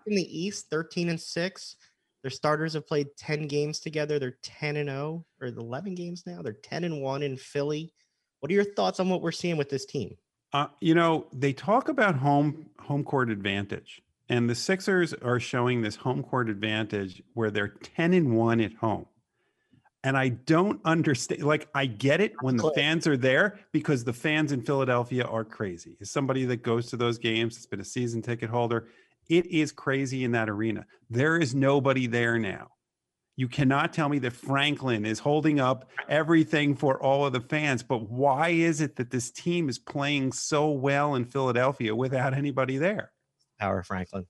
[0.08, 1.76] in the East, 13 and 6.
[2.24, 4.20] Their starters have played 10 games together.
[4.20, 6.42] They're 10 and 0 or 11 games now.
[6.42, 7.94] They're 10 and 1 in Philly.
[8.40, 10.16] What are your thoughts on what we're seeing with this team?
[10.54, 15.82] Uh, you know, they talk about home home court advantage, and the Sixers are showing
[15.82, 19.06] this home court advantage where they're 10 and 1 at home.
[20.04, 21.44] And I don't understand.
[21.44, 25.44] Like, I get it when the fans are there because the fans in Philadelphia are
[25.44, 25.98] crazy.
[26.00, 28.88] As somebody that goes to those games, it's been a season ticket holder,
[29.30, 30.86] it is crazy in that arena.
[31.10, 32.72] There is nobody there now.
[33.36, 37.84] You cannot tell me that Franklin is holding up everything for all of the fans,
[37.84, 42.78] but why is it that this team is playing so well in Philadelphia without anybody
[42.78, 43.12] there?
[43.60, 44.26] Power Franklin.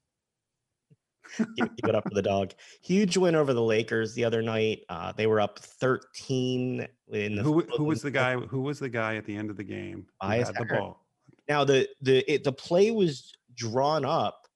[1.55, 2.53] give, it up for the dog.
[2.81, 4.81] Huge win over the Lakers the other night.
[4.89, 8.35] Uh, they were up 13 in the Who who was the guy?
[8.35, 10.05] Who was the guy at the end of the game?
[10.21, 11.05] Tobias had the ball.
[11.47, 14.46] Now the the it, the play was drawn up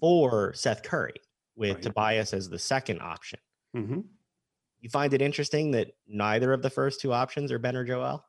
[0.00, 1.14] for Seth Curry
[1.56, 1.82] with Right.
[1.82, 3.38] Tobias as the second option.
[3.74, 4.00] hmm
[4.80, 8.24] You find it interesting that neither of the first two options are Ben or Joel?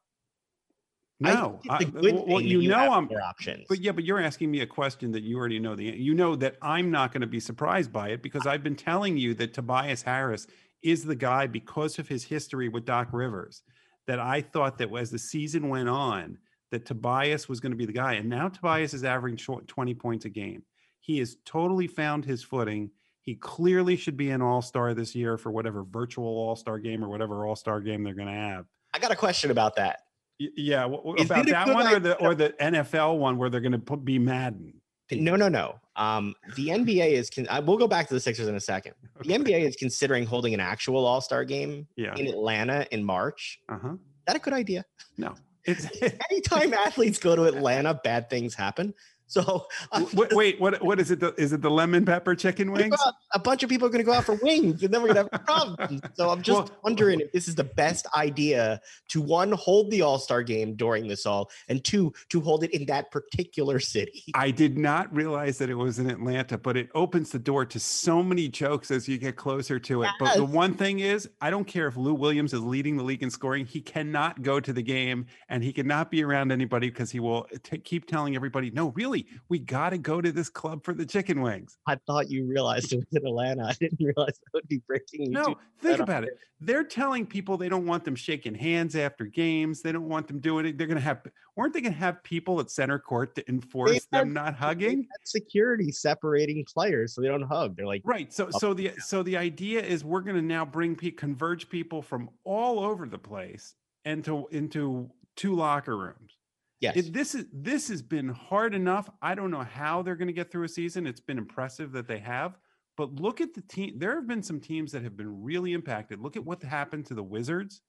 [1.20, 3.08] No, I, it's a good well, well, that you know I'm.
[3.12, 3.68] options.
[3.70, 5.84] But yeah, but you're asking me a question that you already know the.
[5.86, 9.18] You know that I'm not going to be surprised by it because I've been telling
[9.18, 10.48] you that Tobias Harris
[10.82, 13.62] is the guy because of his history with Doc Rivers.
[14.08, 16.40] That I thought that as the season went on,
[16.72, 20.26] that Tobias was going to be the guy, and now Tobias is averaging 20 points
[20.26, 20.64] a game.
[21.02, 22.92] He has totally found his footing.
[23.24, 27.04] He clearly should be an All Star this year for whatever virtual All Star game
[27.04, 28.66] or whatever All Star game they're going to have.
[28.94, 30.02] I got a question about that.
[30.40, 33.80] Y- Yeah, wh- about that one or the or the NFL one where they're going
[33.80, 34.74] to be Madden.
[35.12, 35.76] No, no, no.
[35.98, 37.30] Um, the NBA is.
[37.30, 38.94] Con- I, we'll go back to the Sixers in a second.
[39.26, 42.16] The NBA is considering holding an actual All Star game Yeah.
[42.16, 43.60] in Atlanta in March.
[43.70, 43.94] Uh huh.
[43.94, 44.86] Is that a good idea?
[45.18, 45.36] No.
[45.66, 45.86] It's
[46.32, 48.94] Anytime athletes go to Atlanta, bad things happen.
[49.42, 50.60] So uh, I'm wait, wait.
[50.60, 51.22] What what is it?
[51.22, 52.98] The, is it the lemon pepper chicken wings?
[53.34, 55.28] a bunch of people are going to go out for wings, and then we're going
[55.28, 56.02] to have problems.
[56.16, 60.02] So I'm just Well- wondering if this is the best idea to one hold the
[60.02, 64.24] All Star game during this all, and two to hold it in that particular city.
[64.36, 67.80] I did not realize that it was in Atlanta, but it opens the door to
[67.80, 70.10] so many jokes as you get closer to it.
[70.20, 73.24] But the one thing is, I don't care if Lou Williams is leading the league
[73.24, 77.12] in scoring; he cannot go to the game and he cannot be around anybody because
[77.12, 80.84] he will t- keep telling everybody, "No, really, we got to go to this club
[80.84, 83.66] for the chicken wings." I thought you realized it was in Atlanta.
[83.70, 85.32] I didn't realize that would be breaking.
[85.32, 86.38] No, think about it.
[86.64, 89.82] They're telling people they don't want them shaking hands after games.
[89.82, 90.78] They don't want them doing it.
[90.78, 93.94] They're going to have, weren't they going to have people at center court to enforce
[93.94, 95.08] had- them not hugging?
[95.24, 97.76] Security separating players so they don't hug.
[97.76, 98.32] They're like, Right.
[98.32, 102.02] So, oh, so the so the idea is we're going to now bring converge people
[102.02, 106.38] from all over the place into into two locker rooms.
[106.82, 109.10] Yes, It, this is this has been hard enough.
[109.22, 111.08] I don't know how they're going to get through a season.
[111.08, 112.58] It's been impressive that they have,
[112.98, 113.98] but look at the team.
[113.98, 116.20] There have been some teams that have been really impacted.
[116.20, 117.82] Look at what happened to the Wizards.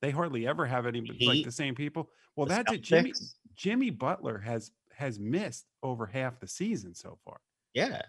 [0.00, 2.10] They hardly ever have any like the same people.
[2.36, 2.82] Well, that's it.
[2.82, 3.12] Jimmy
[3.56, 7.38] Jimmy Butler has has missed over half the season so far.
[7.72, 8.02] Yeah.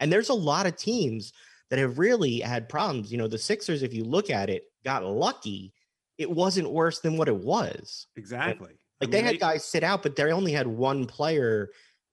[0.00, 1.32] And there's a lot of teams
[1.68, 3.12] that have really had problems.
[3.12, 5.72] You know, the Sixers, if you look at it, got lucky.
[6.18, 8.06] It wasn't worse than what it was.
[8.16, 8.79] Exactly.
[9.00, 11.70] I Like they had guys sit out, but they only had one player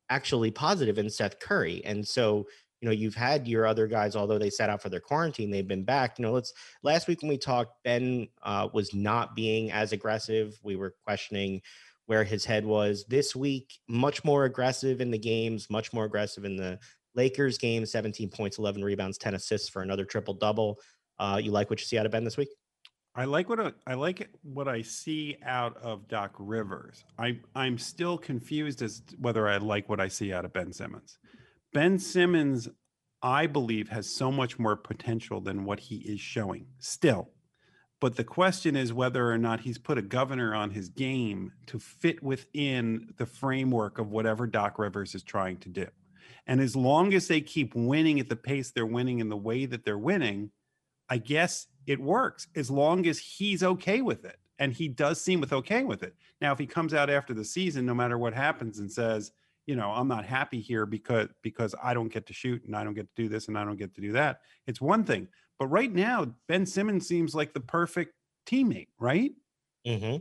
[0.09, 1.81] actually positive in Seth Curry.
[1.85, 2.47] And so,
[2.81, 5.67] you know, you've had your other guys, although they sat out for their quarantine, they've
[5.67, 6.17] been back.
[6.17, 10.57] You know, let's last week when we talked, Ben uh, was not being as aggressive.
[10.63, 11.61] We were questioning
[12.05, 13.05] where his head was.
[13.09, 16.79] This week, much more aggressive in the games, much more aggressive in the
[17.15, 20.79] Lakers game, 17 points, 11 rebounds, 10 assists for another triple double.
[21.19, 22.49] Uh, you like what you see out of Ben this week?
[23.17, 27.03] I like what I, I like what I see out of Doc Rivers.
[27.17, 30.71] I I'm still confused as to whether I like what I see out of Ben
[30.71, 31.17] Simmons.
[31.73, 32.69] Ben Simmons,
[33.23, 37.31] I believe, has so much more potential than what he is showing still.
[37.99, 41.79] But the question is whether or not he's put a governor on his game to
[41.79, 45.87] fit within the framework of whatever Doc Rivers is trying to do.
[46.45, 49.65] And as long as they keep winning at the pace they're winning and the way
[49.65, 50.51] that they're winning,
[51.09, 54.37] I guess it works as long as he's okay with it.
[54.59, 56.15] And he does seem with okay with it.
[56.41, 59.31] Now, if he comes out after the season, no matter what happens, and says,
[59.67, 62.83] you know, I'm not happy here because because I don't get to shoot and I
[62.83, 65.27] don't get to do this and I don't get to do that, it's one thing.
[65.59, 68.13] But right now, Ben Simmons seems like the perfect
[68.47, 69.31] teammate, right?
[69.85, 70.17] Mm-hmm.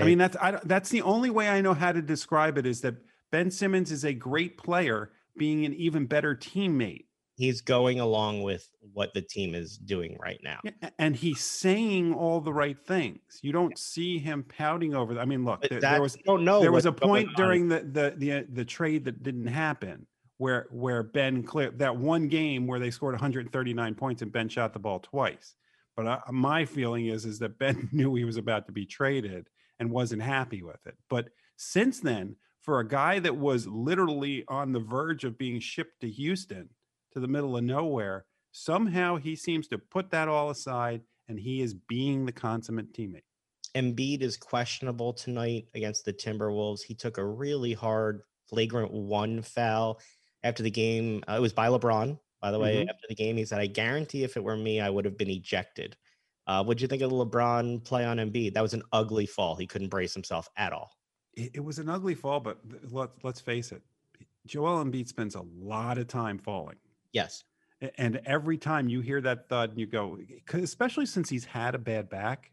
[0.00, 2.80] I mean, that's I, that's the only way I know how to describe it is
[2.82, 2.94] that
[3.30, 7.05] Ben Simmons is a great player, being an even better teammate.
[7.36, 10.58] He's going along with what the team is doing right now.
[10.98, 13.20] And he's saying all the right things.
[13.42, 15.18] You don't see him pouting over.
[15.18, 16.60] I mean, look, there, there was don't know.
[16.60, 20.06] there was a point during the the the the trade that didn't happen
[20.38, 24.72] where where Ben clear that one game where they scored 139 points and Ben shot
[24.72, 25.54] the ball twice.
[25.96, 29.48] But I, my feeling is is that Ben knew he was about to be traded
[29.78, 30.96] and wasn't happy with it.
[31.10, 36.00] But since then, for a guy that was literally on the verge of being shipped
[36.00, 36.70] to Houston
[37.16, 41.62] to the middle of nowhere, somehow he seems to put that all aside and he
[41.62, 43.22] is being the consummate teammate.
[43.74, 46.82] Embiid is questionable tonight against the Timberwolves.
[46.82, 49.98] He took a really hard flagrant one foul
[50.42, 51.24] after the game.
[51.26, 52.84] Uh, it was by LeBron, by the way.
[52.84, 52.90] Mhm.
[52.90, 55.30] After the game, he said, "I guarantee if it were me, I would have been
[55.30, 55.96] ejected."
[56.46, 58.52] Uh, what'd you think of the LeBron play on Embiid?
[58.52, 59.56] That was an ugly fall.
[59.56, 60.90] He couldn't brace himself at all.
[61.32, 62.58] it, it was an ugly fall, but
[62.90, 63.82] let's let's face it.
[64.46, 66.76] Joel Embiid spends a lot of time falling,
[67.12, 67.44] Yes,
[67.98, 70.18] And every time you hear that thud and you go,
[70.52, 72.50] especially since he's had a bad back,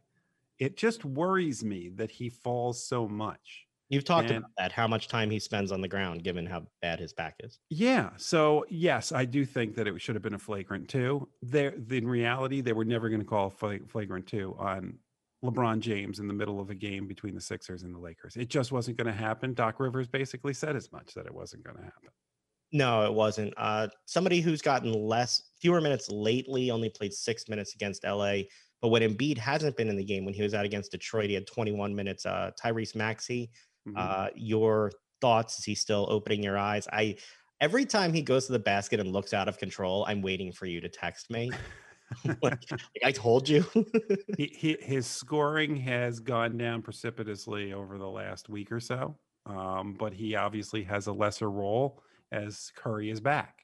[0.60, 3.68] it just worries me that he falls so much.
[3.90, 6.64] You've talked and, about that, how much time he spends on the ground, given how
[6.82, 7.60] bad his back is.
[7.70, 8.10] Yeah.
[8.18, 11.28] So yes, I do think that it should have been a flagrant two.
[11.42, 14.98] There, in reality, they were never going to call flagrant two on
[15.44, 18.36] LeBron James in the middle of a game between the Sixers and the Lakers.
[18.36, 19.54] It just wasn't going to happen.
[19.54, 22.10] Doc Rivers basically said as much that it wasn't going to happen.
[22.74, 23.54] No, it wasn't.
[23.56, 28.38] Uh, somebody who's gotten less, fewer minutes lately, only played six minutes against LA.
[28.82, 31.36] But when Embiid hasn't been in the game, when he was out against Detroit, he
[31.36, 32.26] had 21 minutes.
[32.26, 33.52] Uh, Tyrese Maxey,
[33.88, 33.96] mm-hmm.
[33.98, 35.60] uh, your thoughts?
[35.60, 36.88] Is he still opening your eyes?
[36.92, 37.16] I
[37.62, 40.66] every time he goes to the basket and looks out of control, I'm waiting for
[40.66, 41.52] you to text me.
[42.44, 42.64] like,
[43.04, 43.66] I told you.
[44.38, 49.96] he, he, his scoring has gone down precipitously over the last week or so, um,
[49.98, 52.04] but he obviously has a lesser role
[52.34, 53.60] as Curry is back.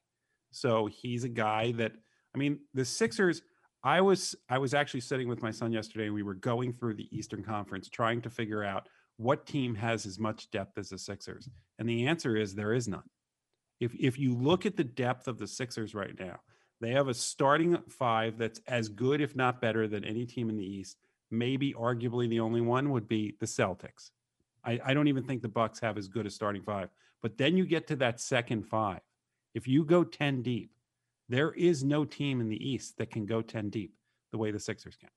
[0.51, 1.93] So he's a guy that
[2.33, 3.41] I mean, the Sixers.
[3.83, 6.95] I was I was actually sitting with my son yesterday, and we were going through
[6.95, 10.97] the Eastern Conference, trying to figure out what team has as much depth as the
[10.97, 13.09] Sixers, and the answer is there is none.
[13.79, 16.39] If if you look at the depth of the Sixers right now,
[16.81, 20.57] they have a starting five that's as good, if not better, than any team in
[20.57, 20.97] the East.
[21.31, 24.11] Maybe arguably the only one would be the Celtics.
[24.63, 26.89] I, I don't even think the Bucks have as good a starting five.
[27.21, 29.01] But then you get to that second five.
[29.53, 30.71] If you go 10 deep,
[31.27, 33.93] there is no team in the East that can go 10 deep
[34.31, 35.09] the way the Sixers can.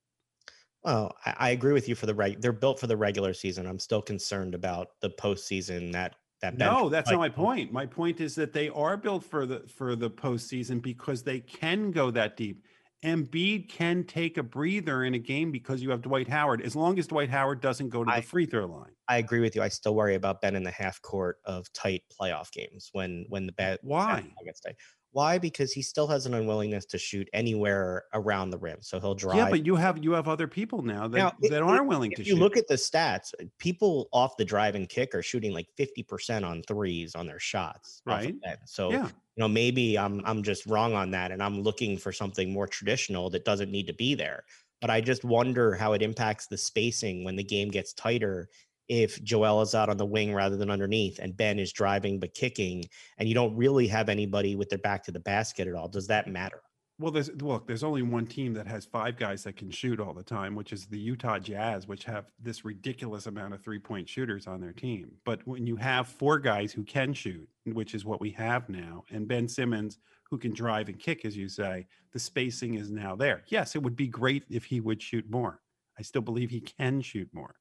[0.83, 2.39] Well, I, I agree with you for the right.
[2.39, 3.65] They're built for the regular season.
[3.65, 5.91] I'm still concerned about the postseason.
[5.93, 7.71] That that no, that's not my point.
[7.71, 11.91] My point is that they are built for the for the postseason because they can
[11.91, 12.65] go that deep.
[13.03, 16.97] Embiid can take a breather in a game because you have Dwight Howard, as long
[16.97, 18.91] as Dwight Howard doesn't go to I, the free throw line.
[19.09, 19.61] I agree with you.
[19.61, 23.45] I still worry about Ben in the half court of tight playoff games when when
[23.45, 24.75] the bad why gets tight.
[25.13, 25.37] Why?
[25.37, 28.79] Because he still has an unwillingness to shoot anywhere around the rim.
[28.81, 29.37] So he'll drive.
[29.37, 32.23] Yeah, but you have you have other people now that, now, that aren't willing to
[32.23, 32.27] shoot.
[32.27, 35.67] you look at the stats, uh, people off the drive and kick are shooting like
[35.79, 38.01] 50% on threes on their shots.
[38.07, 38.35] Right.
[38.65, 39.05] So yeah.
[39.05, 42.67] you know, maybe I'm I'm just wrong on that and I'm looking for something more
[42.67, 44.43] traditional that doesn't need to be there.
[44.81, 48.49] But I just wonder how it impacts the spacing when the game gets tighter
[48.87, 52.33] if Joel is out on the wing rather than underneath and Ben is driving but
[52.33, 52.83] kicking
[53.17, 56.07] and you don't really have anybody with their back to the basket at all, does
[56.07, 56.61] that matter?
[56.99, 60.13] Well, there's look, there's only one team that has five guys that can shoot all
[60.13, 64.45] the time, which is the Utah Jazz, which have this ridiculous amount of three-point shooters
[64.45, 65.11] on their team.
[65.25, 69.03] But when you have four guys who can shoot, which is what we have now,
[69.09, 69.97] and Ben Simmons
[70.29, 73.43] who can drive and kick, as you say, the spacing is now there.
[73.47, 75.61] Yes, it would be great if he would shoot more.
[75.97, 77.55] I still believe he can shoot more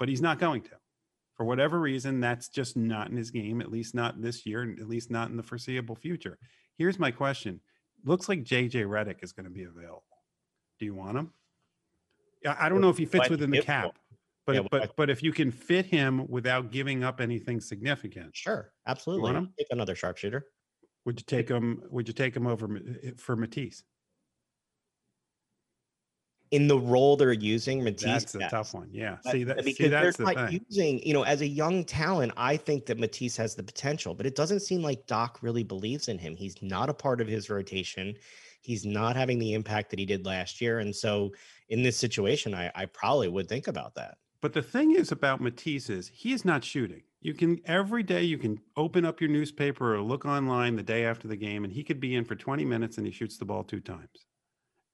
[0.00, 0.70] but he's not going to.
[1.36, 4.80] For whatever reason, that's just not in his game, at least not this year, and
[4.80, 6.38] at least not in the foreseeable future.
[6.76, 7.60] Here's my question.
[8.04, 10.02] Looks like JJ Redick is going to be available.
[10.78, 11.32] Do you want him?
[12.46, 13.98] I don't know if he fits within the cap,
[14.46, 18.72] but yeah, but but if you can fit him without giving up anything significant, sure,
[18.86, 19.32] absolutely.
[19.58, 20.46] Take another sharpshooter.
[21.04, 21.82] Would you take him?
[21.90, 22.80] Would you take him over
[23.18, 23.84] for Matisse?
[26.50, 28.24] In the role they're using, Matisse.
[28.24, 28.88] That's a tough one.
[28.92, 29.18] Yeah.
[29.30, 30.60] see that because see, that's they're not thing.
[30.68, 34.26] using, you know, as a young talent, I think that Matisse has the potential, but
[34.26, 36.34] it doesn't seem like Doc really believes in him.
[36.34, 38.16] He's not a part of his rotation.
[38.62, 40.80] He's not having the impact that he did last year.
[40.80, 41.30] And so
[41.68, 44.18] in this situation, I, I probably would think about that.
[44.40, 47.02] But the thing is about Matisse is he is not shooting.
[47.20, 51.04] You can every day you can open up your newspaper or look online the day
[51.04, 53.44] after the game, and he could be in for 20 minutes and he shoots the
[53.44, 54.26] ball two times.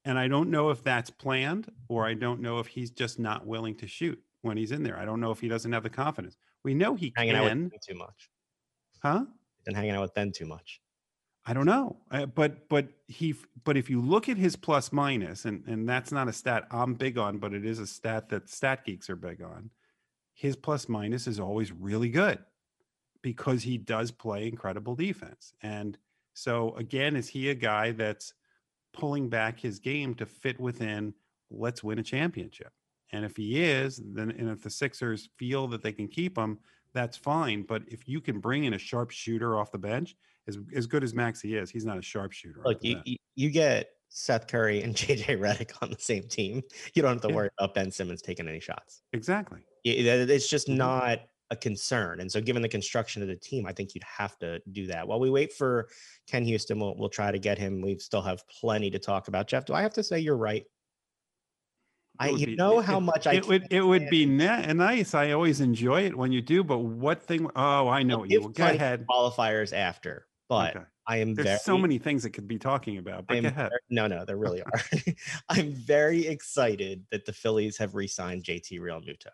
[0.06, 3.44] And I don't know if that's planned or I don't know if he's just not
[3.44, 4.96] willing to shoot when he's in there.
[4.96, 6.36] I don't know if he doesn't have the confidence.
[6.62, 7.64] We know he hanging can.
[7.66, 8.30] Out with too much.
[9.02, 9.24] Huh?
[9.66, 10.80] And hanging out with Ben too much.
[11.44, 11.96] I don't know.
[12.10, 16.12] Uh, but but he but if you look at his plus minus and and that's
[16.12, 19.16] not a stat I'm big on, but it is a stat that stat geeks are
[19.16, 19.70] big on.
[20.34, 22.38] His plus minus is always really good
[23.22, 25.52] because he does play incredible defense.
[25.62, 25.98] And
[26.34, 28.34] so again, is he a guy that's
[28.96, 31.14] pulling back his game to fit within
[31.50, 32.72] let's win a championship.
[33.12, 36.58] And if he is, then and if the Sixers feel that they can keep him,
[36.92, 37.62] that's fine.
[37.62, 40.16] But if you can bring in a sharp shooter off the bench,
[40.48, 42.60] as as good as Maxey is, he's not a sharp shooter.
[42.64, 43.00] Look, you,
[43.36, 46.62] you get Seth Curry and JJ Redick on the same team.
[46.94, 47.34] You don't have to yeah.
[47.34, 49.02] worry about Ben Simmons taking any shots.
[49.12, 49.60] Exactly.
[49.84, 50.78] It's just mm-hmm.
[50.78, 51.20] not
[51.50, 52.20] a concern.
[52.20, 55.06] And so, given the construction of the team, I think you'd have to do that.
[55.06, 55.88] While we wait for
[56.26, 57.80] Ken Houston, we'll, we'll try to get him.
[57.80, 59.46] We still have plenty to talk about.
[59.46, 60.64] Jeff, do I have to say you're right?
[62.18, 65.14] I you be, know how much it, I it would it would be na- nice.
[65.14, 67.48] I always enjoy it when you do, but what thing?
[67.54, 68.50] Oh, I know you.
[68.54, 69.04] Go ahead.
[69.06, 70.84] Qualifiers after, But Okay.
[71.08, 73.48] I am There's very so many things that could be talking about, but I'm go
[73.50, 73.70] ahead.
[73.90, 74.80] no, no, there really are.
[75.48, 79.28] I'm very excited that the Phillies have re-signed JT Realmuto.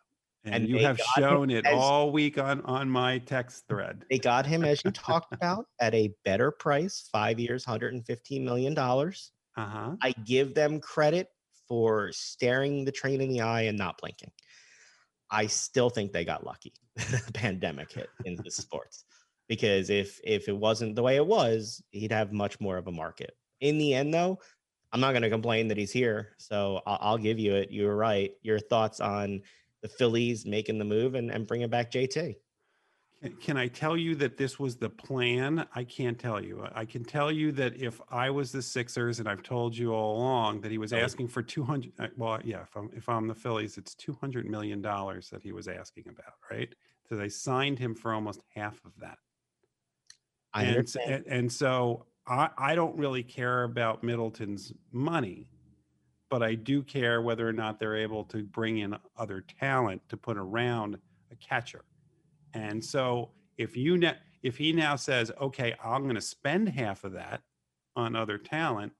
[0.44, 4.04] And, and you have shown it as- all week on on my text thread.
[4.10, 8.74] They got him, as you talked about, at a better price, five years, 115 million
[8.74, 9.30] dollars.
[9.56, 9.96] Uh-huh.
[10.02, 11.28] I give them credit
[11.68, 14.32] for staring the train in the eye and not blinking.
[15.30, 16.72] I still think they got lucky.
[16.96, 19.04] the pandemic hit in the sports
[19.48, 22.92] because if if it wasn't the way it was, he'd have much more of a
[22.92, 23.36] market.
[23.60, 24.38] In the end, though,
[24.92, 26.34] I'm not going to complain that he's here.
[26.38, 27.70] So I'll, I'll give you it.
[27.70, 28.32] You're right.
[28.42, 29.40] Your thoughts on
[29.82, 32.36] the Phillies making the move and, and bringing back JT?
[33.40, 35.64] Can- I tell you that this was the plan?
[35.74, 36.66] I can't tell you.
[36.74, 40.16] I can tell you that if I was the Sixers, and I've told you all
[40.16, 41.92] along that he was asking for two hundred.
[42.00, 45.42] uh, Well, yeah, if I'm if I'm the Phillies, it's two hundred million dollars that
[45.42, 46.74] he was asking about, right?
[47.08, 49.18] So they signed him for almost half of that.
[50.52, 51.10] I and, understand.
[51.12, 55.48] and, and so I, I don't really care about Middleton's money,
[56.32, 60.16] but I do care whether or not they're able to bring in other talent to
[60.16, 60.96] put around
[61.30, 61.84] a catcher.
[62.54, 67.04] And so if you ne- if he now says, okay, I'm going to spend half
[67.04, 67.42] of that
[67.96, 68.94] on other talent,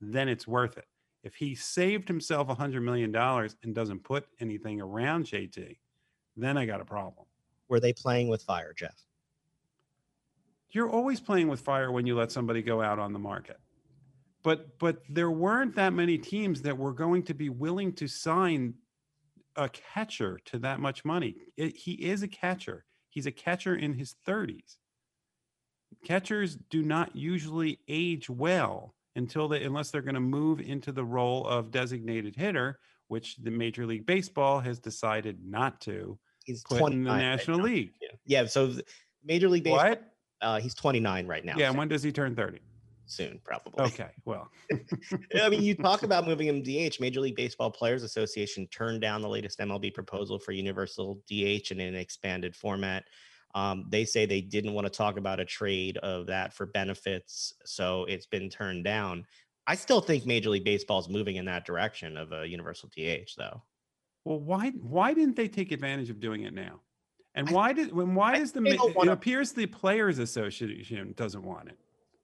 [0.00, 0.86] then it's worth it.
[1.22, 5.76] If he saved himself a hundred million dollars and doesn't put anything around JT,
[6.38, 7.26] then I got a problem.
[7.68, 9.04] Were they playing with fire, Jeff?
[10.70, 13.58] you're always playing with fire when you let somebody go out on the market.
[14.44, 18.74] But but there weren't that many teams that were going to be willing to sign
[19.56, 21.34] a catcher to that much money.
[21.56, 22.84] It, he is a catcher.
[23.10, 24.76] He's a catcher in his 30s.
[26.04, 31.04] Catchers do not usually age well until they unless they're going to move into the
[31.04, 32.78] role of designated hitter,
[33.08, 37.58] which the Major League Baseball has decided not to He's put 29 in the National
[37.58, 37.64] now.
[37.64, 37.90] League.
[38.00, 38.08] Yeah.
[38.42, 38.46] Yeah.
[38.46, 38.74] So
[39.24, 40.02] Major League Baseball, What?
[40.40, 41.54] uh, he's 29 right now.
[41.56, 42.60] Yeah, so and when does he turn 30?
[43.08, 43.84] Soon, probably.
[43.84, 44.50] Okay, well,
[45.42, 47.00] I mean, you talk about moving him DH.
[47.00, 51.80] Major League Baseball Players Association turned down the latest MLB proposal for universal DH in
[51.80, 53.04] an expanded format.
[53.54, 57.54] Um, they say they didn't want to talk about a trade of that for benefits,
[57.64, 59.24] so it's been turned down.
[59.66, 63.32] I still think Major League Baseball is moving in that direction of a universal DH,
[63.36, 63.62] though.
[64.24, 66.80] Well, why why didn't they take advantage of doing it now?
[67.34, 69.66] And why did when why I does the think they ma- don't it appears the
[69.66, 71.78] players association doesn't want it.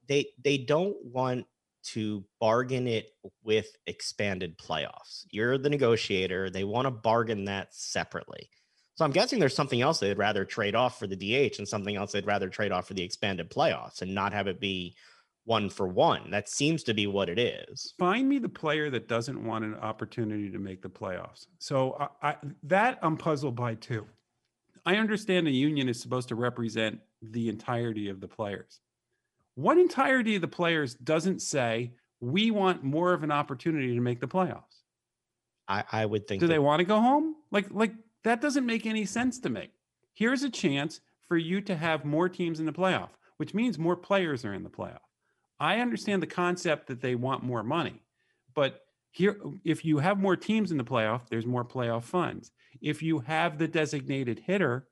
[0.09, 1.47] They they don't want
[1.85, 3.11] to bargain it
[3.43, 5.27] with expanded playoffs.
[5.31, 6.51] You're the negotiator.
[6.51, 8.49] They want to bargain that separately.
[8.95, 11.97] So I'm guessing there's something else they'd rather trade off for the DH and something
[11.97, 14.97] else they'd rather trade off for the expanded playoffs and not have it be
[15.45, 16.31] one for one.
[16.31, 17.95] That seems to be what it is.
[17.99, 21.47] Find me the player that doesn't want an opportunity to make the playoffs.
[21.59, 24.07] So I, I that I'm puzzled by too.
[24.87, 28.81] I understand the union is supposed to represent the entirety of the players.
[29.55, 34.21] What entirety of the players doesn't say we want more of an opportunity to make
[34.21, 34.83] the playoffs?
[35.69, 37.37] I, I would think Do they want to go home?
[37.51, 37.95] Like, like
[38.25, 39.71] that doesn't make any sense to me.
[40.15, 43.97] Here's a chance for you to have more teams in the playoff, which means more
[43.97, 44.99] players are in the playoff.
[45.59, 48.03] I understand the concept that they want more money,
[48.55, 48.81] but
[49.15, 52.51] here, if you have more teams in the playoff, there's more playoff funds.
[52.81, 54.89] If you have the designated hitter,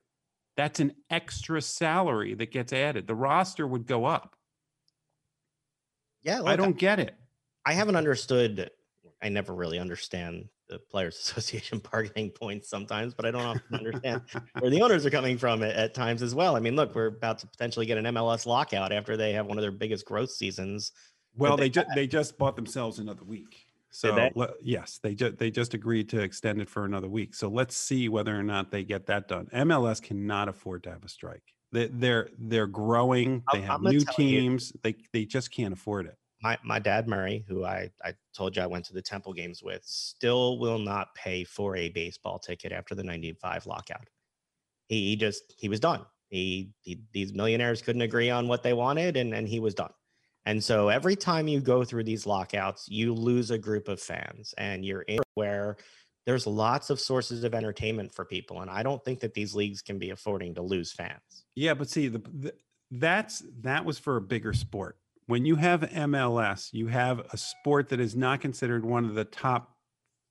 [0.56, 3.08] that's an extra salary that gets added.
[3.08, 4.36] The roster would go up.
[6.22, 7.14] Yeah, I don't get it.
[7.64, 8.70] I haven't understood.
[9.22, 14.22] I never really understand the Players Association bargaining points sometimes, but I don't often understand
[14.58, 16.56] where the owners are coming from at, at times as well.
[16.56, 19.58] I mean, look, we're about to potentially get an MLS lockout after they have one
[19.58, 20.92] of their biggest growth seasons.
[21.36, 23.66] Well, they they just they just bought themselves another week.
[23.90, 24.32] So they?
[24.34, 27.34] le- yes, they just they just agreed to extend it for another week.
[27.34, 29.48] So let's see whether or not they get that done.
[29.54, 31.54] MLS cannot afford to have a strike.
[31.72, 33.42] They, they're they're growing.
[33.52, 34.72] They have new tell you- teams.
[34.82, 36.16] They they just can't afford it.
[36.42, 39.62] My my dad Murray, who I I told you I went to the Temple games
[39.62, 44.08] with, still will not pay for a baseball ticket after the '95 lockout.
[44.88, 46.04] He, he just he was done.
[46.28, 49.92] He, he these millionaires couldn't agree on what they wanted, and and he was done.
[50.44, 54.52] And so every time you go through these lockouts, you lose a group of fans,
[54.58, 55.76] and you're in where
[56.26, 59.82] there's lots of sources of entertainment for people, and I don't think that these leagues
[59.82, 61.44] can be affording to lose fans.
[61.54, 62.54] Yeah, but see the, the
[62.90, 64.96] that's that was for a bigger sport.
[65.26, 69.24] When you have MLS, you have a sport that is not considered one of the
[69.24, 69.76] top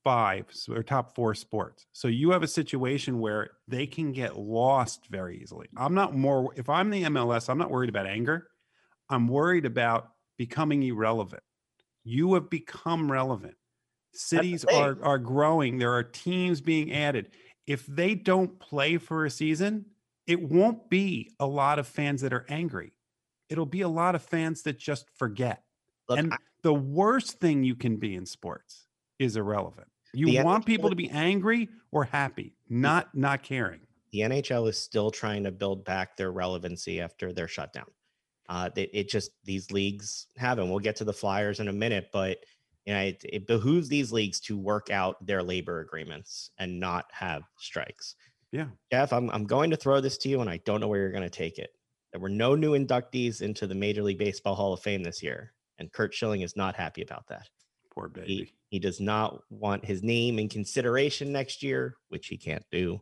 [0.04, 1.86] five or top four sports.
[1.92, 5.68] So you have a situation where they can get lost very easily.
[5.78, 8.48] I'm not more if I'm the MLS, I'm not worried about anger.
[9.10, 11.44] I'm worried about becoming irrelevant.
[12.04, 13.56] You have become relevant.
[14.14, 15.78] Cities are are growing.
[15.78, 17.32] There are teams being added.
[17.68, 19.86] If they don't play for a season,
[20.28, 22.92] it won't be a lot of fans that are angry.
[23.50, 25.64] it'll be a lot of fans that just forget.
[26.08, 28.88] Look, and I- the worst thing you can be in sports
[29.20, 29.90] is irrelevant.
[30.14, 33.82] You want people to be angry or happy, not not caring.
[34.12, 37.90] the NHL is still trying to build back their relevancy after their shutdown.
[38.50, 42.10] Uh, it, it just these leagues haven't we'll get to the Flyers in a minute,
[42.12, 42.38] but
[42.86, 47.06] you know, it, it behooves these leagues to work out their labor agreements and not
[47.12, 48.16] have strikes.
[48.52, 48.68] Yeah.
[48.92, 51.12] Jeff, I'm I'm going to throw this to you, and I don't know where you're
[51.12, 51.72] going to take it.
[52.12, 55.54] There were no new inductees into the Major League Baseball Hall of Fame this year,
[55.80, 57.48] and Curt Schilling is not happy about that.
[57.94, 58.28] Poor baby.
[58.28, 63.02] He, he does not want his name in consideration next year, which he can't do.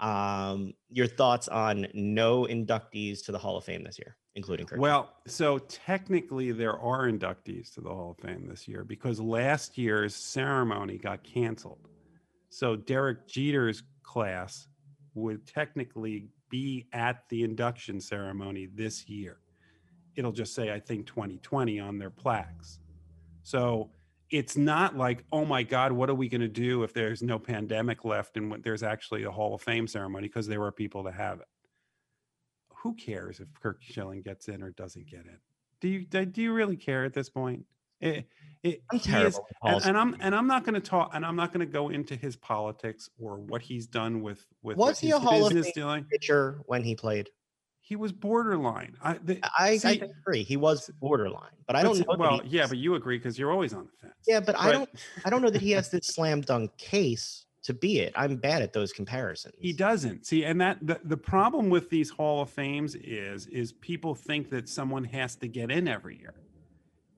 [0.00, 4.78] Um, your thoughts on no inductees to the Hall of Fame this year, including Curt?
[4.78, 9.78] Well, so technically there are inductees to the Hall of Fame this year because last
[9.78, 11.88] year's ceremony got canceled.
[12.50, 14.68] So Derek Jeter's class
[15.14, 19.38] would technically be at the induction ceremony this year.
[20.16, 22.78] It'll just say, I think, 2020 on their plaques.
[23.42, 23.90] So
[24.34, 27.38] it's not like, oh my God, what are we going to do if there's no
[27.38, 31.12] pandemic left and there's actually a Hall of Fame ceremony because there were people to
[31.12, 31.46] have it
[32.84, 35.38] who cares if Curt Schilling gets in or doesn't get in?
[35.80, 37.64] Do you do you really care at this point?
[38.00, 38.26] It,
[38.62, 41.50] it, I'm is- and, and I'm and I'm not going to talk and I'm not
[41.52, 45.18] going to go into his politics or what he's done with with Was he a
[45.18, 46.04] Hall of Fame dealing.
[46.04, 47.30] pitcher when he played.
[47.86, 48.96] He was borderline.
[49.02, 50.42] I, the, I, I agree.
[50.42, 52.16] He was borderline, but I but don't see- know.
[52.16, 54.14] Well, yeah, but you agree because you're always on the fence.
[54.26, 54.88] yeah, but I don't.
[55.26, 58.14] I don't know that he has this slam dunk case to be it.
[58.16, 59.54] I'm bad at those comparisons.
[59.58, 63.72] He doesn't see, and that the, the problem with these Hall of Fames is is
[63.72, 66.36] people think that someone has to get in every year.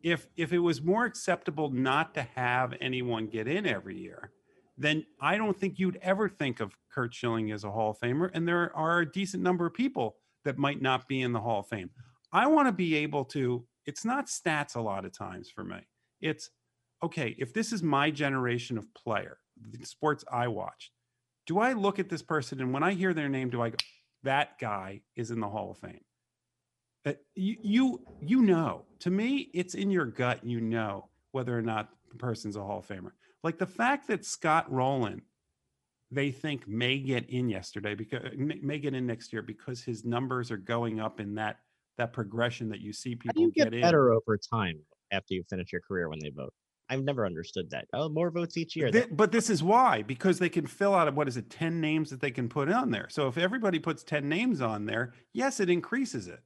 [0.02, 4.32] If if it was more acceptable not to have anyone get in every year,
[4.76, 8.30] then I don't think you'd ever think of Curt Schilling as a Hall of Famer.
[8.34, 10.16] And there are a decent number of people
[10.46, 11.90] that might not be in the Hall of Fame.
[12.32, 13.64] I want to be able to.
[13.84, 15.78] It's not stats a lot of times for me.
[16.20, 16.50] It's
[17.02, 17.36] okay.
[17.38, 19.38] If this is my generation of player,
[19.70, 20.90] the sports I watched
[21.46, 23.76] do I look at this person and when I hear their name, do I go,
[24.24, 26.00] that guy is in the Hall of Fame?
[27.04, 30.44] Uh, you, you, you know, to me, it's in your gut.
[30.44, 33.12] You know whether or not the person's a Hall of Famer.
[33.44, 35.22] Like the fact that Scott Rolen,
[36.10, 39.82] they think may get in yesterday because uh, may may get in next year because
[39.82, 41.56] his numbers are going up in that
[41.98, 43.80] that progression that you see people you get, in.
[43.80, 44.78] better over time
[45.12, 46.52] after you finish your career when they vote?
[46.88, 47.86] I've never understood that.
[47.92, 48.90] Oh, more votes each year.
[48.90, 51.80] Thi- but this is why because they can fill out of what is it 10
[51.80, 55.12] names that they can put on there so if everybody puts 10 names on there
[55.32, 56.40] yes it increases it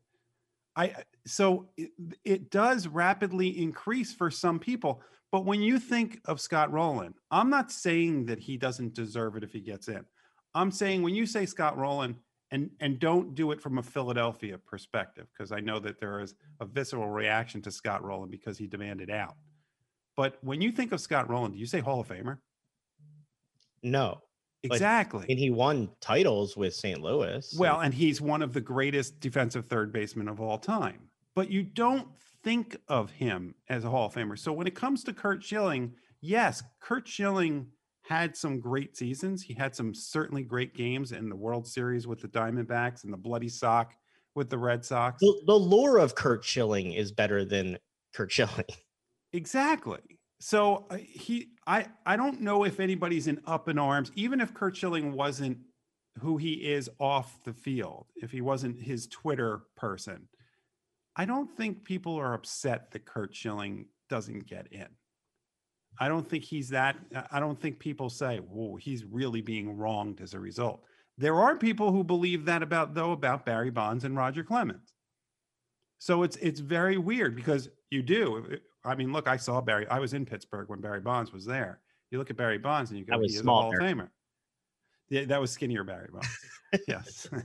[0.77, 0.95] i
[1.27, 1.91] so it,
[2.25, 5.03] it does rapidly increase for some people
[5.33, 9.45] but when you think of scott rolen i'm not saying that he doesn't deserve it
[9.45, 10.05] if he gets in.
[10.55, 12.17] I'm saying when you say scott rolen
[12.51, 16.35] and and don't do it from a philadelphia perspective because i know that there is
[16.61, 19.37] a visceral reaction to scott rolen because he demanded out.
[20.21, 22.39] But when you think of Scott Rolen, do you say Hall of Famer?
[23.83, 24.21] no,
[24.63, 25.27] But- Exactly.
[25.29, 27.01] and he won titles with St.
[27.01, 27.51] Louis.
[27.51, 31.09] so- well, and he's one of the greatest defensive third basemen of all time.
[31.35, 32.09] But you don't
[32.43, 34.39] think of him as a Hall of Famer.
[34.39, 37.69] So when it comes to Curt Schilling, yes, Curt Schilling
[38.03, 39.43] had some great seasons.
[39.43, 43.17] He had some certainly great games in the World Series with the Diamondbacks and the
[43.17, 43.95] bloody sock
[44.35, 45.21] with the Red Sox.
[45.21, 47.79] the, the lore of Curt Schilling is better than
[48.13, 48.65] Curt Schilling.
[49.33, 50.01] Exactly.
[50.41, 54.53] So uh, he, I, I don't know if anybody's in up in arms, even if
[54.53, 55.59] Curt Schilling wasn't
[56.19, 60.27] who he is off the field, if he wasn't his Twitter person.
[61.15, 64.89] I don't think people are upset that Curt Schilling doesn't get in.
[66.01, 66.97] I don't think he's that.
[67.31, 70.85] I- don't think people say, "Whoa, he's really being wronged as a result."
[71.19, 74.93] There are people who believe that about though about Barry Bonds and Roger Clemens.
[75.99, 78.59] So it's it's very weird because you do.
[78.85, 79.87] I mean, look, I saw Barry.
[79.89, 81.81] I was in Pittsburgh when Barry Bonds was there.
[82.11, 84.09] You look at Barry Bonds and you go, he is a Hall of Famer.
[85.09, 86.29] Yeah, that was skinnier Barry Bonds.
[86.89, 87.29] yes.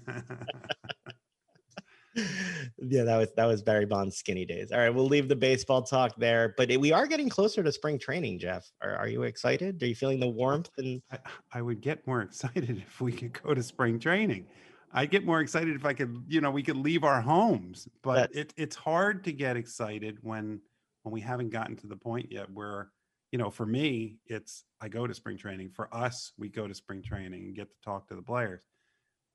[2.16, 4.72] yeah, that was that was Barry Bonds' skinny days.
[4.72, 8.00] All right, we'll leave the baseball talk there, but we are getting closer to spring
[8.00, 8.40] training.
[8.40, 9.82] Jeff, are, are you excited?
[9.84, 10.70] Are you feeling the warmth?
[10.78, 11.18] And I,
[11.54, 14.48] I would get more excited if we could go to spring training.
[14.94, 17.90] I'd get more excited if I could, you know, we could leave our homes.
[18.02, 20.62] But That's- it, it's hard to get excited when
[21.06, 22.90] when we haven't gotten to the point yet where,
[23.32, 25.70] you know, for me, it's I go to spring training.
[25.70, 28.64] For us, we go to spring training and get to talk to the players.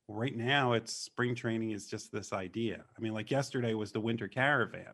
[0.09, 2.85] Right now, it's spring training is just this idea.
[2.97, 4.93] I mean, like yesterday was the winter caravan,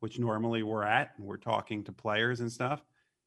[0.00, 2.82] which normally we're at and we're talking to players and stuff.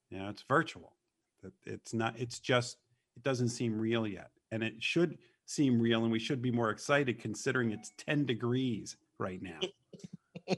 [0.10, 0.98] You know, it's virtual.
[1.44, 2.20] It- It's not.
[2.20, 2.78] It's just.
[3.16, 6.72] It doesn't seem real yet, and it should seem real, and we should be more
[6.72, 9.60] excited considering it's ten degrees right now.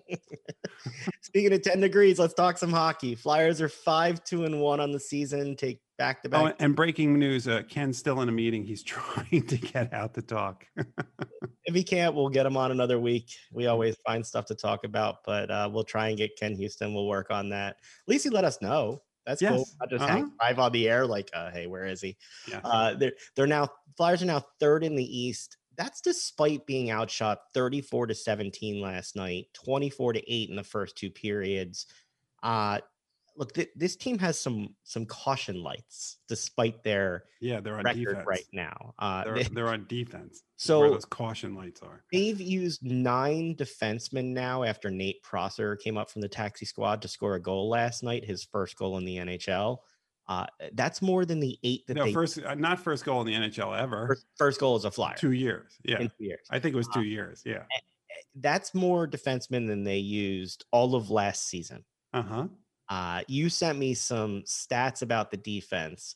[1.23, 3.15] Speaking of 10 degrees, let's talk some hockey.
[3.15, 6.55] Flyers are 5 2 and 1 on the season, take back to Oh, back.
[6.59, 8.65] and breaking news: uh, Ken's still in a meeting.
[8.65, 10.65] He's trying to get out to talk.
[11.65, 13.29] If he can't, we'll get him on another week.
[13.53, 16.93] We always find stuff to talk about, but uh, we'll try and get Ken Houston.
[16.93, 17.77] We'll work on that.
[17.77, 19.01] At least he let us know.
[19.25, 19.59] That's cool.
[19.59, 20.13] Yes, Not just uh-huh.
[20.13, 22.17] hang live on the air, like, uh, hey, where is he?
[22.49, 22.59] yeah.
[22.65, 25.55] Uh, they're they're now Flyers are now third in the East.
[25.77, 30.95] That's despite being outshot 34 to 17 last night, 24 to 8 in the first
[30.97, 31.87] two periods.
[32.41, 32.79] Uh
[33.35, 38.05] look, th- this team has some some caution lights despite their yeah, they're on record
[38.05, 38.27] defense.
[38.27, 38.93] right now.
[38.99, 40.43] Uh They're, they, they're on defense.
[40.67, 42.03] where so those caution lights are.
[42.11, 47.07] they've used nine defensemen now after Nate Prosser came up from the taxi squad to
[47.07, 49.79] score a goal last night, his first goal in the NHL.
[50.27, 53.27] Uh, that's more than the eight that No, they first, uh, not first goal in
[53.27, 54.07] the NHL ever.
[54.07, 55.77] first, first goal as a flyer Two years.
[55.83, 56.47] Yeah, in two years.
[56.49, 57.41] I think it was two years.
[57.45, 57.63] Yeah.
[58.35, 61.83] that's more defensemen than they used all of last season.
[62.13, 62.47] Uh huh.
[62.89, 66.15] Uh, you sent me some stats about the defense.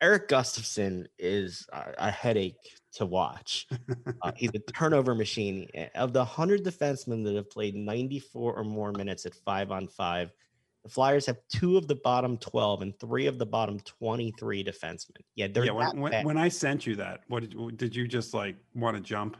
[0.00, 2.56] Erik Gustafsson is a, a headache
[2.94, 3.66] to watch.
[4.20, 5.68] Uh, he's a turnover machine.
[5.74, 9.86] Eh, Of the 100 defensemen that have played 94 or more minutes at five on
[9.88, 10.32] five,
[10.82, 15.16] the Flyers have two of the bottom 12 and three of the bottom 23 defensemen.
[15.36, 15.72] Yeah, they're yeah.
[15.72, 16.24] When, when, bad.
[16.26, 19.36] when I sent you that, what did, you- did you just like want to jump?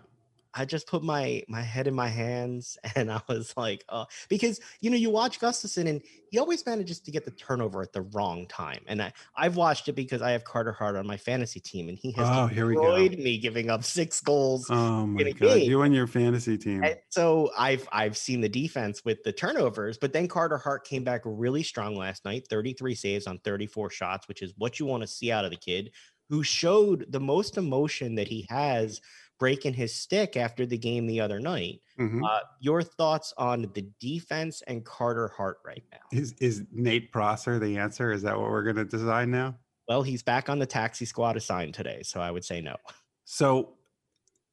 [0.55, 4.61] I just put my my head in my hands and I was like, oh, because
[4.81, 8.03] you know, you watch Gustafsson and he always manages to get the turnover at the
[8.03, 8.85] wrong time.
[8.87, 11.99] And I I've watched it because I have Carter Hart on my fantasy team and
[11.99, 12.83] he has Oh, here we go.
[12.83, 14.71] destroyed me giving up six goals.
[14.71, 15.59] Oh my god!
[15.61, 15.69] beat.
[15.69, 16.83] You and your fantasy team.
[16.83, 21.05] And so I've I've seen the defense with the turnovers, but then Carter Hart came
[21.05, 25.03] back really strong last night, 33 saves on 34 shots, which is what you want
[25.03, 25.93] to see out of the kid
[26.29, 29.01] who showed the most emotion that he has
[29.43, 31.81] breaking his stick after the game the other night.
[31.99, 32.25] Mhm.
[32.25, 35.99] Uh, your thoughts on the defense and Carter Hart right now?
[36.13, 38.13] Is is Nate Prosser the answer?
[38.13, 39.59] Is that what we're going to design now?
[39.89, 42.77] Well, he's back on the taxi squad assigned today, so I would say no.
[43.25, 43.79] So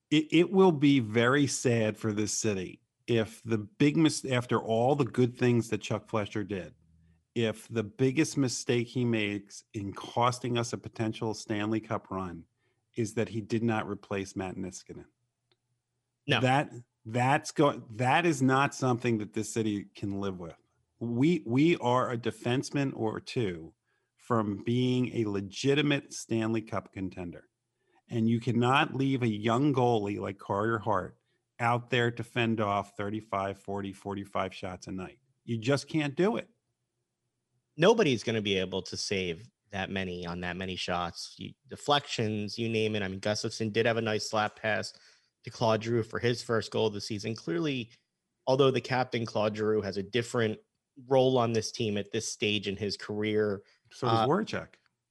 [0.10, 4.96] it, it will be very sad for this city if the big mis- after all
[4.96, 6.74] the good things that Chuck Fletcher did,
[7.36, 12.44] if the biggest mistake he makes in costing us a potential Stanley Cup run
[13.00, 15.06] is that he did not replace Matt Niskanen.
[16.28, 16.42] No.
[16.42, 16.70] That
[17.06, 20.58] that's going that is not something that this city can live with.
[21.00, 23.74] We we are a defenseman or two
[24.18, 27.46] from being a legitimate Stanley Cup contender.
[28.10, 31.16] And you cannot leave a young goalie like Carter Hart
[31.60, 35.20] out there to fend off 35, 40, 45 shots a night.
[35.46, 36.50] You just can't do it.
[37.78, 41.36] Nobody's going to be able to save that many on that many shots.
[41.38, 43.04] You, deflections, you name it.
[43.04, 44.94] I mean, Gustafsson did have a nice slap pass
[45.44, 47.36] to Claude Giroux for his first goal of the season.
[47.36, 47.90] Clearly,
[48.48, 50.58] although the captain Claude Giroux has a different
[51.08, 53.62] role on this team at this stage in his career,
[53.92, 54.68] So does Uh, Voracek.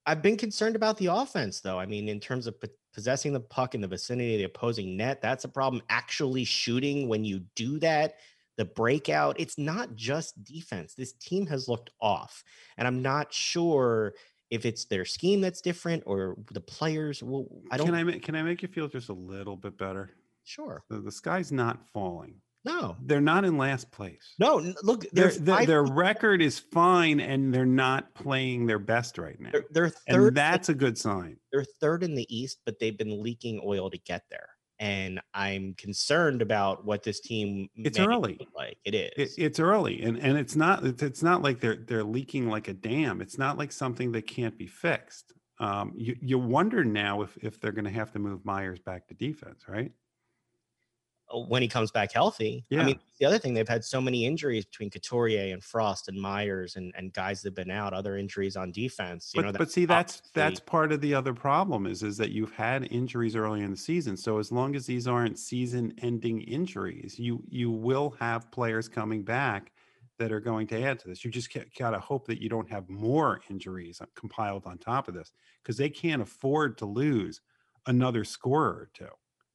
[0.07, 1.79] I've been concerned about the offense, though.
[1.79, 4.97] I mean, in terms of po- possessing the puck in the vicinity of the opposing
[4.97, 5.83] net, that's a problem.
[5.89, 8.17] Actually shooting when you do that,
[8.57, 10.95] the breakout, it's not just defense.
[10.95, 12.43] This team has looked off,
[12.77, 14.15] and I'm not sure
[14.51, 17.23] if it's their scheme that's different or the players.
[17.23, 17.87] Well, I don't.
[17.87, 20.11] Can I make can I make you feel just a little bit better?
[20.45, 20.83] sure.
[20.89, 22.35] The, the sky's not falling.
[22.65, 22.97] No.
[23.05, 24.35] They're not in last place.
[24.39, 24.73] No.
[24.83, 29.51] Look, Their, their, their record is fine and they're not playing their best right now.
[29.53, 30.35] they're, they're And third.
[30.35, 31.37] that's a good sign.
[31.53, 34.49] they're third in the East, but they've been leaking oil to get there.
[34.81, 37.69] And I'm concerned about what this team.
[37.77, 38.37] It's early.
[38.39, 39.11] look Like it is.
[39.17, 42.69] It, it's early, and and it's not it's, it's not like they're they're leaking like
[42.69, 43.21] a dam.
[43.21, 45.33] It's not like something that can't be fixed.
[45.61, 49.09] Um, you you wonder now if if they're going to have to move Myers back
[49.09, 49.93] to defense, right?
[51.31, 52.67] Uh, when he comes back healthy.
[52.79, 56.21] I mean, the other thing, they've had so many injuries between Couturier and Frost and
[56.21, 59.33] Myers and, and guys that have been out, other injuries on defense.
[59.35, 62.17] You But know, that but see, that's that's part of the other problem is is
[62.17, 64.17] that you've had injuries early in the season.
[64.17, 69.73] So as long as these aren't season-ending injuries, you you will have players coming back
[70.19, 71.25] that are going to add to this.
[71.25, 75.15] You just got to hope that you don't have more injuries compiled on top of
[75.15, 77.41] this because they can't afford to lose
[77.87, 79.09] another scorer or two.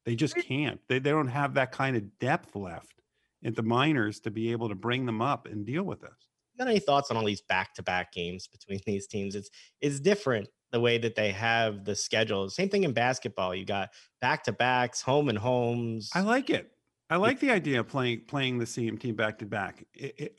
[0.04, 0.80] They just can't.
[0.88, 3.00] They, they don't have that kind of depth left
[3.44, 6.28] at the minors to be able to bring them up and deal with this.
[6.58, 9.34] got any thoughts on all these back-to-back games between these teams?
[9.34, 9.50] It's
[9.80, 12.48] it's different the way that they have the schedule.
[12.50, 13.54] Same thing in basketball.
[13.54, 13.90] You got
[14.20, 16.10] back-to-backs, home and homes.
[16.14, 16.70] I like it.
[17.10, 19.84] I like the idea of playing playing the same team back to back.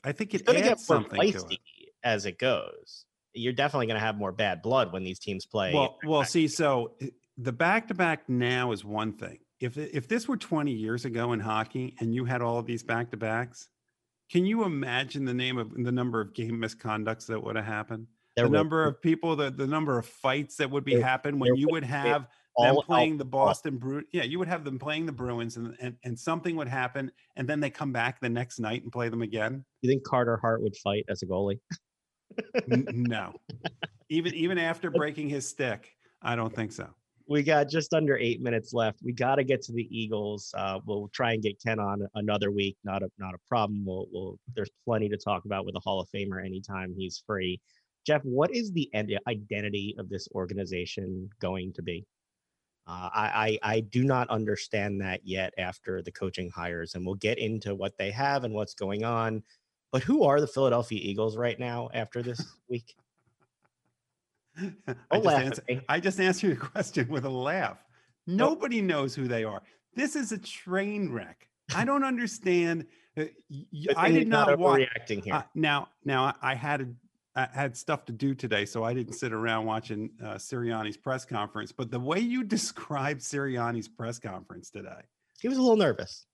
[0.04, 1.58] I think it get adds more something to it.
[2.02, 3.06] as it goes.
[3.32, 5.72] You're definitely going to have more bad blood when these teams play.
[5.72, 9.38] Well, well, see, so eh, the back to back now is one thing.
[9.60, 12.82] If if this were 20 years ago in hockey and you had all of these
[12.82, 13.68] back to backs,
[14.30, 18.06] Can you imagine the name of the number of game misconducts that would have happened?
[18.34, 21.04] There the would number of people that the number of fights that would be There-
[21.04, 23.24] happen when you would have them all out playing the.
[23.24, 26.68] Boston Bru Yeah, you would have them playing the Bruins and, and and something would
[26.68, 29.64] happen and then they come back the next night and play them again.
[29.80, 31.60] You think Carter Hart would fight as a goalie?
[32.68, 33.32] No.
[34.08, 36.88] Even even after breaking his stick, I don't think so.
[37.28, 39.00] We got just under eight minutes left.
[39.02, 40.54] We got to get to the Eagles.
[40.56, 42.76] Uh, we'll try and get Ken on another week.
[42.84, 43.84] Not a not a problem.
[43.84, 47.60] We'll, we'll there's plenty to talk about with a Hall of Famer anytime he's free.
[48.06, 52.06] Jeff, what is the id- identity of this organization going to be?
[52.86, 57.16] Uh, I, I I do not understand that yet after the coaching hires, and we'll
[57.16, 59.42] get into what they have and what's going on.
[59.90, 62.94] But who are the Philadelphia Eagles right now after this week?
[65.10, 65.62] I just, answer.
[65.88, 67.78] I just answered your question with a laugh.
[68.26, 69.62] Nobody knows who they are.
[69.94, 71.48] This is a train wreck.
[71.74, 72.86] I don't understand.
[73.16, 73.24] uh,
[73.96, 74.80] I did not watch.
[74.82, 75.34] overreacting here.
[75.34, 76.86] Uh, now, now I- I had a,
[77.38, 81.24] I had stuff to do today, so I didn't sit around watching uh, Sirianni's press
[81.26, 81.70] conference.
[81.70, 85.02] But the way you described Sirianni's press conference today,
[85.40, 86.26] he was a little nervous.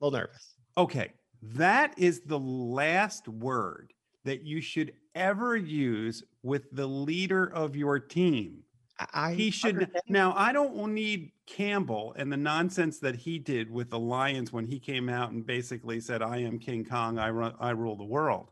[0.00, 0.54] A little nervous.
[0.76, 1.12] okay,
[1.42, 3.92] that is the last word
[4.24, 8.62] that you should ever use with the leader of your team.
[9.12, 10.02] I, he should understand.
[10.08, 14.66] now i don't need campbell and the nonsense that he did with the lions when
[14.66, 18.04] he came out and basically said i am king kong i run i rule the
[18.04, 18.50] world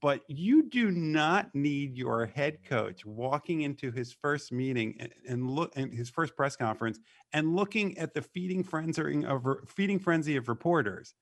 [0.00, 5.50] but you do not need your head coach walking into his first meeting and, and
[5.50, 6.98] look and his first press conference
[7.32, 11.14] and looking at the feeding frenzy of feeding frenzy of reporters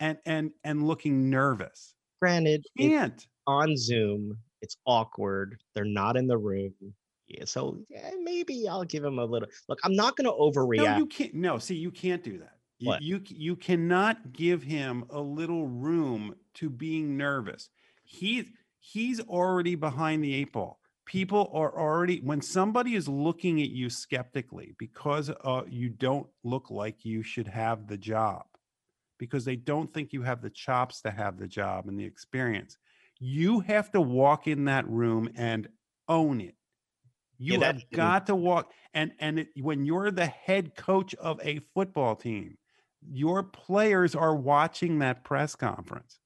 [0.00, 4.38] and and and looking nervous Granted, can't on Zoom.
[4.62, 5.58] It's awkward.
[5.74, 6.72] They're not in the room.
[7.28, 9.48] Yeah, so yeah, maybe I'll give him a little.
[9.68, 10.84] Look, I'm not going to overreact.
[10.84, 11.34] No, you can't.
[11.34, 12.52] No, see, you can't do that.
[12.78, 13.02] You, What?
[13.02, 17.68] you you cannot give him a little room to being nervous.
[18.04, 18.46] He's
[18.78, 20.78] he's already behind the eight ball.
[21.04, 26.70] People are already when somebody is looking at you skeptically because uh, you don't look
[26.70, 28.44] like you should have the job,
[29.18, 32.78] because they don't think you have the chops to have the job and the experience.
[33.18, 35.68] You have to walk in that room and
[36.08, 36.56] own it.
[37.38, 41.38] You Yeah, have got to walk and and it, when you're the head coach of
[41.42, 42.56] a football team,
[43.02, 46.18] your players are watching that press conference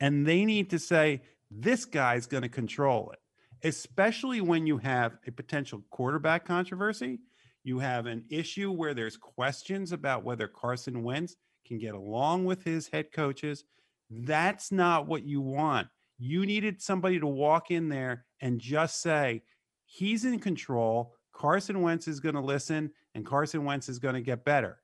[0.00, 3.18] and they need to say this guy's going to control it.
[3.62, 7.20] Especially when you have a potential quarterback controversy,
[7.64, 11.36] you have an issue where there's questions about whether Carson Wentz
[11.66, 13.64] can get along with his head coaches.
[14.10, 15.88] That's not what you want.
[16.18, 19.42] You needed somebody to walk in there and just say,
[19.84, 21.14] he's in control.
[21.32, 24.78] Carson Wentz is going to listen and Carson Wentz is going to get better.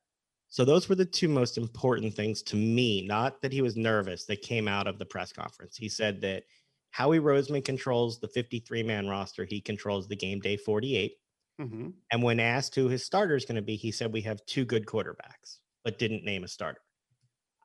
[0.49, 3.07] So those were the two most important things to me.
[3.07, 4.27] Not that he was nervous.
[4.27, 5.79] That came out of the press conference.
[5.79, 6.45] He said that
[6.91, 9.47] Howie Roseman controls the 53 man roster.
[9.47, 11.15] He controls the game day 48.
[11.61, 11.89] Mm-hmm.
[12.11, 14.67] And when asked who his starter is going to be, he said we have two
[14.67, 16.81] good quarterbacks, but didn't name a starter.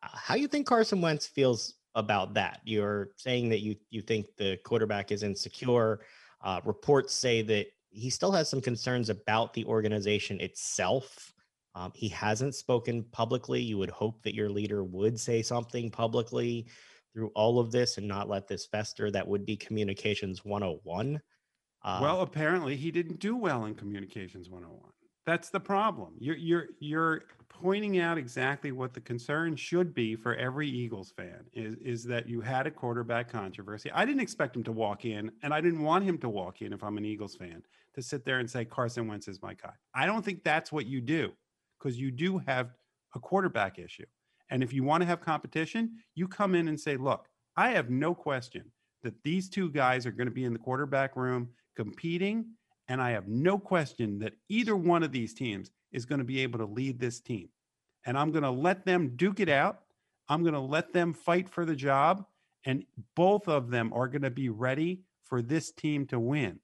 [0.03, 2.61] Uh, how you think Carson Wentz feels about that?
[2.63, 6.01] You're saying that you you think the quarterback is insecure.
[6.43, 11.34] Uh, reports say that he still has some concerns about the organization itself.
[11.76, 13.61] Um, he hasn't spoken publicly.
[13.61, 16.68] You would hope that your leader would say something publicly
[17.13, 19.09] through all of this and not let this fester.
[19.11, 21.20] That would be communications 101.
[21.84, 24.91] Uh, well, apparently he didn't do well in communications 101.
[25.28, 26.13] That's the problem.
[26.19, 31.43] You're you're you're pointing out exactly what the concern should be for every Eagles fan
[31.51, 33.91] is is that you had a quarterback controversy.
[33.91, 36.71] I didn't expect him to walk in, and I didn't want him to walk in
[36.71, 37.61] if I'm an Eagles fan
[37.95, 39.73] to sit there and say Carson Wentz is my guy.
[39.93, 41.34] I don't think that's what you do
[41.78, 42.69] because you do have
[43.13, 44.05] a quarterback issue.
[44.49, 47.89] And if you want to have competition, you come in and say, look, I have
[47.89, 48.71] no question
[49.03, 52.45] that these two guys are going to be in the quarterback room competing.
[52.88, 56.39] And I have no question that either one of these teams is going to be
[56.39, 57.49] able to lead this team.
[58.05, 59.81] And I'm going to let them duke it out.
[60.29, 62.25] I'm going to let them fight for the job.
[62.65, 62.85] And
[63.15, 66.59] both of them are going to be ready for this team to win.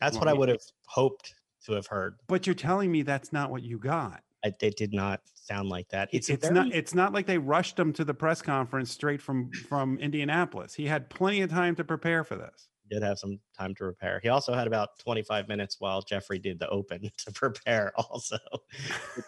[0.00, 1.34] that's what I would have hoped
[1.66, 2.16] to have heard.
[2.28, 4.22] But you're telling me that's not what you got.
[4.44, 6.08] I, it did not sound like that.
[6.12, 9.22] It's, It's, a not it's not like they rushed him to the press conference straight
[9.22, 10.74] from from Indianapolis.
[10.74, 12.68] He had plenty of time to prepare for this.
[12.90, 14.20] Did have some time to prepare.
[14.22, 18.36] He also had about 25 minutes while Jeffrey did the open to prepare also,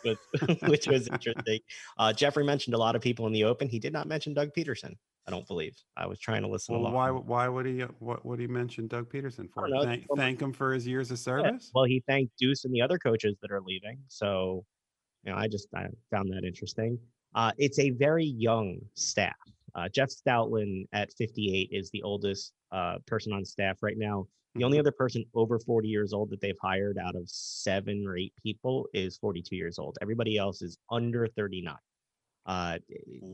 [0.04, 1.60] which was, which was interesting.
[1.98, 3.68] Uh, Jeffrey mentioned a lot of people in the open.
[3.68, 4.96] He did not mention Doug Pederson.
[5.26, 5.74] I don't believe.
[5.96, 6.92] I was trying to listen Well, along.
[6.92, 9.66] why why would he uh, what would he mention Doug Pederson for?
[9.68, 11.70] know, Thank, thank him for his years of Yeah, service.
[11.74, 14.00] Well, he thanked Duce and the other coaches that are leaving.
[14.08, 14.66] So,
[15.22, 16.98] you know, I just I found that interesting.
[17.34, 19.34] Uh, it's a very young staff.
[19.74, 24.26] Uh, Jeff Stoutland at 58 is the oldest uh, person on staff right now.
[24.56, 28.16] The only other person over 40 years old that they've hired out of seven or
[28.16, 29.96] eight people is 42 years old.
[30.00, 31.74] Everybody else is under 39.
[32.46, 32.78] Uh,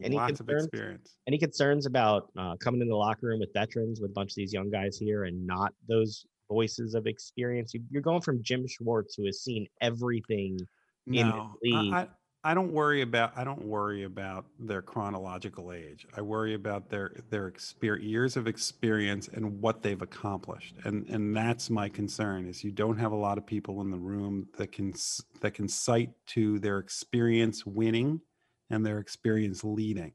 [0.03, 0.67] any Lots of concerns?
[0.67, 1.17] experience.
[1.27, 4.37] Any concerns about uh, coming in the locker room with veterans with a bunch of
[4.37, 7.75] these young guys here and not those voices of experience?
[7.75, 10.59] You, you're going from Jim Schwartz, who has seen everything.
[11.07, 11.93] in the league.
[11.93, 12.09] I, I,
[12.43, 16.07] I don't worry about I don't worry about their chronological age.
[16.17, 20.75] I worry about their their exper- years of experience and what they've accomplished.
[20.85, 23.99] And and that's my concern is you don't have a lot of people in the
[23.99, 24.95] room that can
[25.41, 28.23] that can cite to their experience winning
[28.71, 30.13] and their experience leading.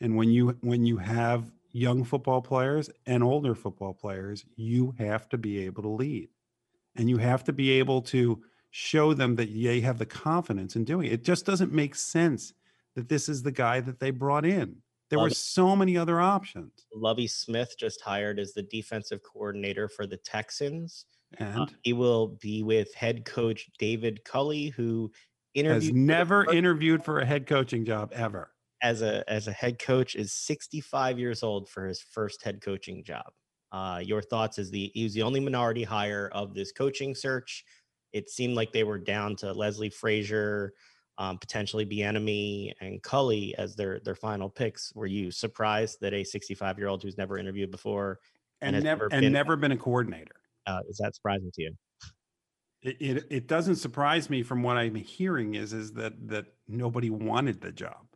[0.00, 5.28] And when you when you have young football players and older football players, you have
[5.28, 6.28] to be able to lead.
[6.96, 8.42] And you have to be able to
[8.72, 11.12] show them that they have the confidence in doing it.
[11.12, 12.52] It just doesn't make sense
[12.96, 14.76] that this is the guy that they brought in.
[15.10, 16.86] There were so many other options.
[16.94, 21.04] Lovie Smith just hired as the defensive coordinator for the Texans.
[21.38, 25.12] Uh, And he will be with head coach David Culley, who
[25.54, 28.52] has interviewed for never first- interviewed for a head coaching job ever.
[28.82, 33.04] as a as a head coach is 65 years old for his first head coaching
[33.04, 33.30] job.
[33.70, 37.64] Uh, your thoughts is the he was the only minority hire of this coaching search.
[38.12, 40.72] It seemed like they were down to Leslie Frazier,
[41.18, 44.92] um, potentially Bieniemy and Culley as their their final picks.
[44.94, 48.18] Were you surprised that a 65 year old who's never interviewed before
[48.60, 50.36] And, And never never and been- never been a coordinator.
[50.66, 51.76] uh, is that surprising to you?
[52.82, 57.10] It, it it doesn't surprise me from what I'm hearing is is that that nobody
[57.10, 58.06] wanted the job.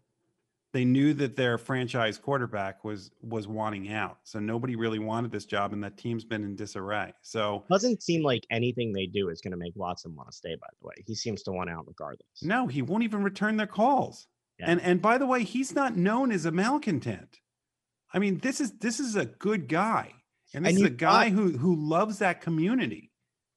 [0.77, 4.18] They knew that their franchise quarterback was was wanting out.
[4.24, 7.14] So nobody really wanted this job and that team's been in disarray.
[7.22, 10.55] So Doesn't seem like anything they do is going to make Watson want to stay.
[10.61, 12.43] By the way, he seems to want out regardless.
[12.43, 14.27] No, he won't even return their calls.
[14.59, 14.66] Yeah.
[14.68, 17.41] And and by the way, he's not known as a malcontent.
[18.12, 20.12] I mean, this is this is a good guy.
[20.53, 23.11] And this And is a guy got- who who loves that community.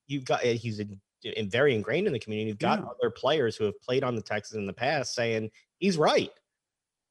[0.07, 2.47] you've got he's in, in very ingrained in the community.
[2.47, 2.85] You've got Yeah.
[2.85, 6.31] other players who have played on the Texans in the past saying he's right.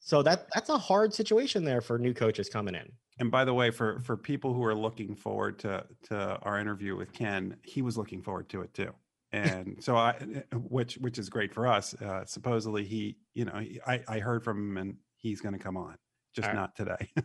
[0.00, 2.90] So that that's a hard situation there for new coaches coming in.
[3.20, 6.96] And by the way, for for people who are looking forward to to our interview
[6.96, 8.92] with Ken, he was looking forward to it too.
[9.32, 10.14] And so I,
[10.54, 11.94] which which is great for us.
[11.94, 15.58] Uh, supposedly he, you know, he, I I heard from him and he's going to
[15.58, 15.96] come on,
[16.34, 16.56] just right.
[16.56, 17.10] not today.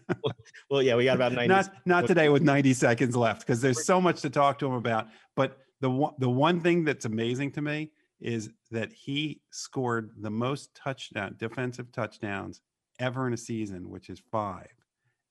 [0.69, 3.85] Well, yeah, we got about 90 not not today with 90 seconds left because there's
[3.85, 5.07] so much to talk to him about.
[5.35, 10.29] But the one the one thing that's amazing to me is that he scored the
[10.29, 12.61] most touchdown defensive touchdowns
[12.99, 14.71] ever in a season, which is five.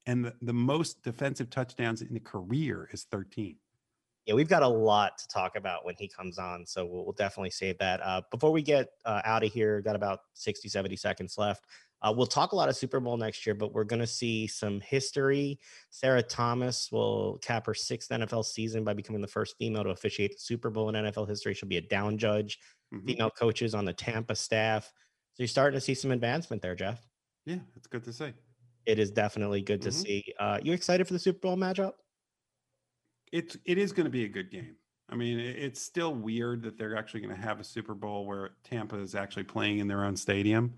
[0.07, 3.57] And the, the most defensive touchdowns in a career is 13.
[4.27, 6.67] yeah, we've got a lot to talk about when he comes on.
[6.67, 8.01] So we'll, we'll definitely save that.
[8.03, 11.65] Uh, before we get uh, out of here, got about 60, 70 seconds left.
[12.03, 14.47] Uh, we'll talk a lot of Super Bowl next year, but we're going to see
[14.47, 15.59] some history.
[15.91, 20.33] Sarah Thomas will cap her sixth NFL season by becoming the first female to officiate
[20.33, 21.55] the Super Bowl in NFL history.
[21.55, 22.59] She'll be a down judge.
[22.93, 23.07] Mhm.
[23.07, 24.93] Female coaches on the Tampa staff.
[25.35, 27.09] So you're starting to see some advancement there, Jeff.
[27.47, 28.33] Yeah, it's good to see.
[28.85, 29.93] It is definitely good to Mhm.
[29.93, 30.35] see.
[30.39, 31.95] Uh, you excited for the Super Bowl matchup?
[33.31, 34.77] It's it is going to be a good game.
[35.09, 38.57] I mean, it's still weird that they're actually going to have a Super Bowl where
[38.65, 40.75] Tampa is actually playing in their own stadium.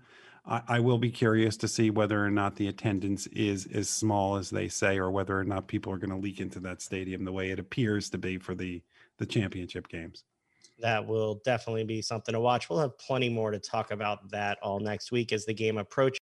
[0.47, 4.35] I, I will be curious to see whether or not the attendance is as small
[4.37, 7.25] as they say, or whether or not people are going to leak into that stadium
[7.25, 8.81] the way it appears to be for the
[9.17, 10.23] the championship games.
[10.79, 12.69] that will definitely be something to watch.
[12.69, 16.13] We'll have plenty more to talk about that all next week as the game approaches.